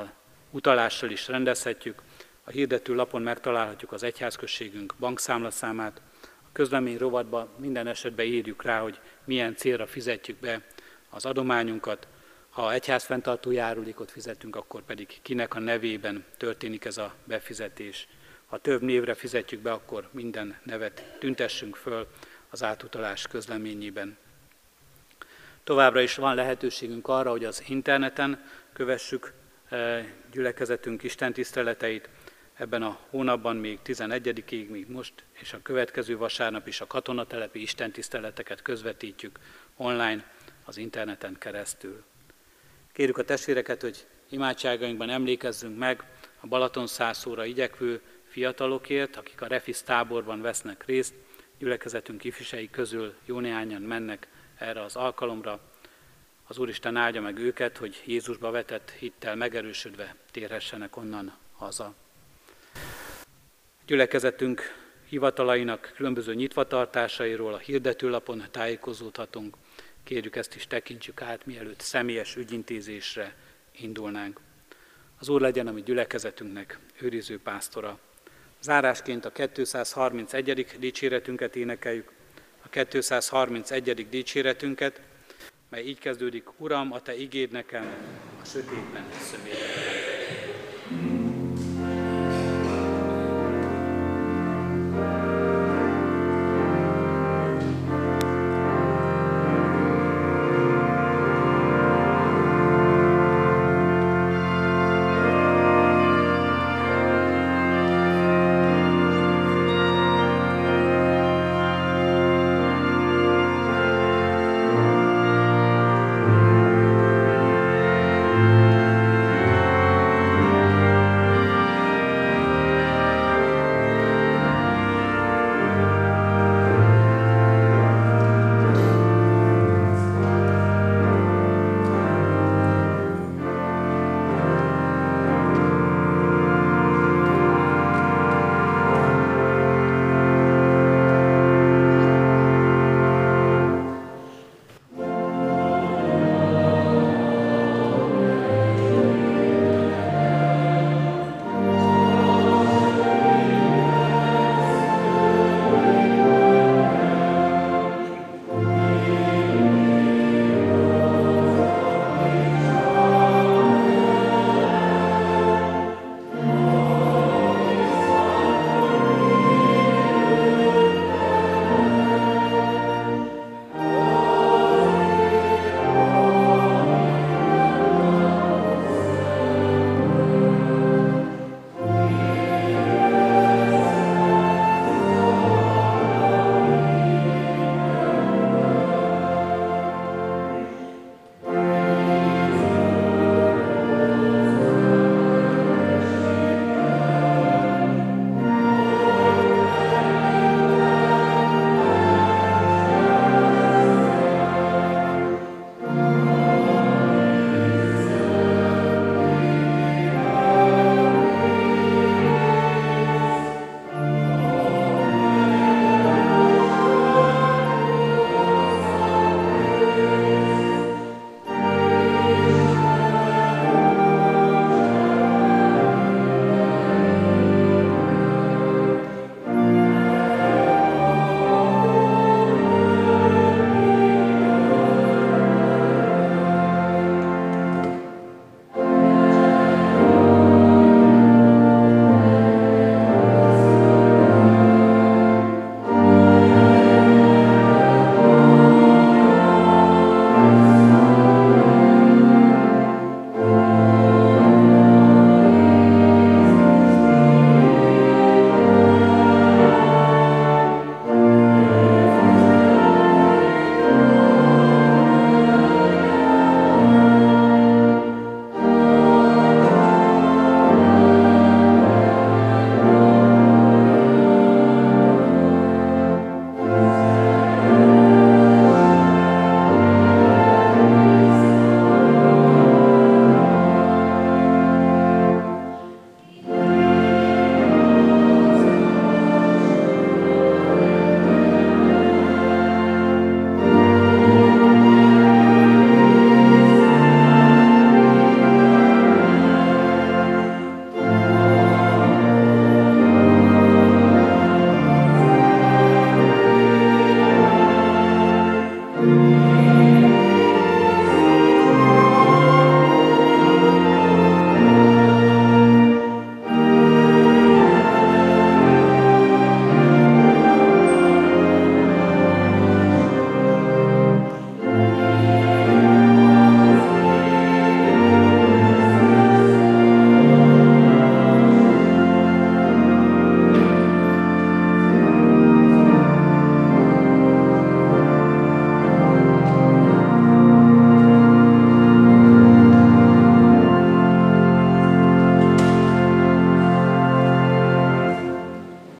utalással 0.51 1.09
is 1.09 1.27
rendezhetjük. 1.27 2.01
A 2.43 2.49
hirdető 2.49 2.95
lapon 2.95 3.21
megtalálhatjuk 3.21 3.91
az 3.91 4.03
egyházközségünk 4.03 4.93
bankszámlaszámát. 4.99 6.01
A 6.23 6.49
közlemény 6.51 6.97
rovatban 6.97 7.49
minden 7.57 7.87
esetben 7.87 8.25
írjuk 8.25 8.63
rá, 8.63 8.79
hogy 8.79 8.99
milyen 9.25 9.55
célra 9.55 9.87
fizetjük 9.87 10.37
be 10.37 10.61
az 11.09 11.25
adományunkat. 11.25 12.07
Ha 12.49 12.73
egyházfenntartó 12.73 13.51
járulékot 13.51 14.11
fizetünk, 14.11 14.55
akkor 14.55 14.81
pedig 14.81 15.19
kinek 15.21 15.55
a 15.55 15.59
nevében 15.59 16.25
történik 16.37 16.85
ez 16.85 16.97
a 16.97 17.13
befizetés. 17.23 18.07
Ha 18.51 18.57
több 18.57 18.81
névre 18.81 19.13
fizetjük 19.13 19.61
be, 19.61 19.71
akkor 19.71 20.09
minden 20.11 20.59
nevet 20.63 21.15
tüntessünk 21.19 21.75
föl 21.75 22.07
az 22.49 22.63
átutalás 22.63 23.27
közleményében. 23.27 24.17
Továbbra 25.63 26.01
is 26.01 26.15
van 26.15 26.35
lehetőségünk 26.35 27.07
arra, 27.07 27.29
hogy 27.29 27.45
az 27.45 27.63
interneten 27.67 28.45
kövessük 28.73 29.33
eh, 29.69 30.05
gyülekezetünk 30.31 31.03
Isten 31.03 31.33
tiszteleteit. 31.33 32.09
Ebben 32.53 32.83
a 32.83 32.99
hónapban 33.09 33.55
még 33.55 33.79
11-ig, 33.85 34.69
még 34.69 34.89
most, 34.89 35.13
és 35.31 35.53
a 35.53 35.61
következő 35.61 36.17
vasárnap 36.17 36.67
is 36.67 36.81
a 36.81 36.87
katonatelepi 36.87 37.67
tiszteleteket 37.91 38.61
közvetítjük 38.61 39.39
online 39.75 40.33
az 40.65 40.77
interneten 40.77 41.35
keresztül. 41.39 42.03
Kérjük 42.91 43.17
a 43.17 43.23
testvéreket, 43.23 43.81
hogy 43.81 44.05
imádságainkban 44.29 45.09
emlékezzünk 45.09 45.77
meg 45.77 46.03
a 46.39 46.47
Balaton 46.47 46.87
szászóra 46.87 47.45
igyekvő 47.45 48.01
fiatalokért, 48.31 49.15
akik 49.15 49.41
a 49.41 49.47
Refis 49.47 49.81
táborban 49.81 50.41
vesznek 50.41 50.85
részt, 50.85 51.13
gyülekezetünk 51.57 52.23
ifisei 52.23 52.69
közül 52.69 53.13
jó 53.25 53.39
néhányan 53.39 53.81
mennek 53.81 54.27
erre 54.57 54.83
az 54.83 54.95
alkalomra. 54.95 55.59
Az 56.47 56.57
Úristen 56.57 56.95
áldja 56.95 57.21
meg 57.21 57.37
őket, 57.37 57.77
hogy 57.77 58.03
Jézusba 58.05 58.51
vetett 58.51 58.89
hittel 58.89 59.35
megerősödve 59.35 60.15
térhessenek 60.31 60.97
onnan 60.97 61.37
haza. 61.55 61.93
Gyülekezetünk 63.85 64.61
hivatalainak 65.09 65.91
különböző 65.95 66.33
nyitvatartásairól 66.33 67.53
a 67.53 67.57
hirdetőlapon 67.57 68.43
tájékozódhatunk. 68.51 69.55
Kérjük 70.03 70.35
ezt 70.35 70.55
is 70.55 70.67
tekintsük 70.67 71.21
át, 71.21 71.45
mielőtt 71.45 71.79
személyes 71.79 72.35
ügyintézésre 72.35 73.35
indulnánk. 73.71 74.39
Az 75.19 75.29
Úr 75.29 75.41
legyen 75.41 75.67
a 75.67 75.71
mi 75.71 75.81
gyülekezetünknek 75.81 76.79
őriző 77.01 77.39
pásztora. 77.39 77.99
Zárásként 78.61 79.25
a 79.25 79.31
231. 79.31 80.65
dicséretünket 80.79 81.55
énekeljük, 81.55 82.11
a 82.63 82.69
231. 82.69 84.09
dicséretünket, 84.09 85.01
mely 85.69 85.83
így 85.83 85.99
kezdődik, 85.99 86.47
Uram, 86.57 86.91
a 86.91 87.01
Te 87.01 87.15
igéd 87.15 87.51
nekem 87.51 87.95
a 88.41 88.45
sötétben 88.45 89.03
szövélyedre. 89.31 89.90